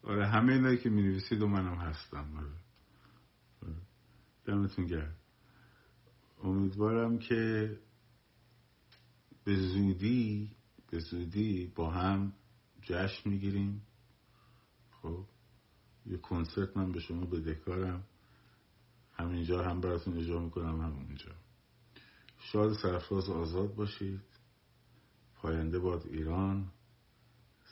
[0.03, 2.37] آره همه اینایی که می نویسید و منم هستم.
[2.37, 2.51] آره.
[3.61, 3.81] آره.
[4.45, 5.15] دمتون گرم.
[6.43, 7.69] امیدوارم که
[9.43, 10.51] به زودی
[10.91, 12.33] به زودی با هم
[12.81, 13.81] جشن می‌گیریم.
[15.03, 15.25] خب
[16.05, 18.03] یه کنسرت من به شما بدهکارم.
[19.13, 21.31] همینجا هم براتون اجرا می‌کنم هم اونجا.
[22.39, 24.21] شاد سرفراز آزاد باشید.
[25.35, 26.71] پاینده باد ایران.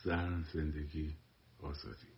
[0.04, 1.16] زن زندگی
[1.58, 2.11] آزادی.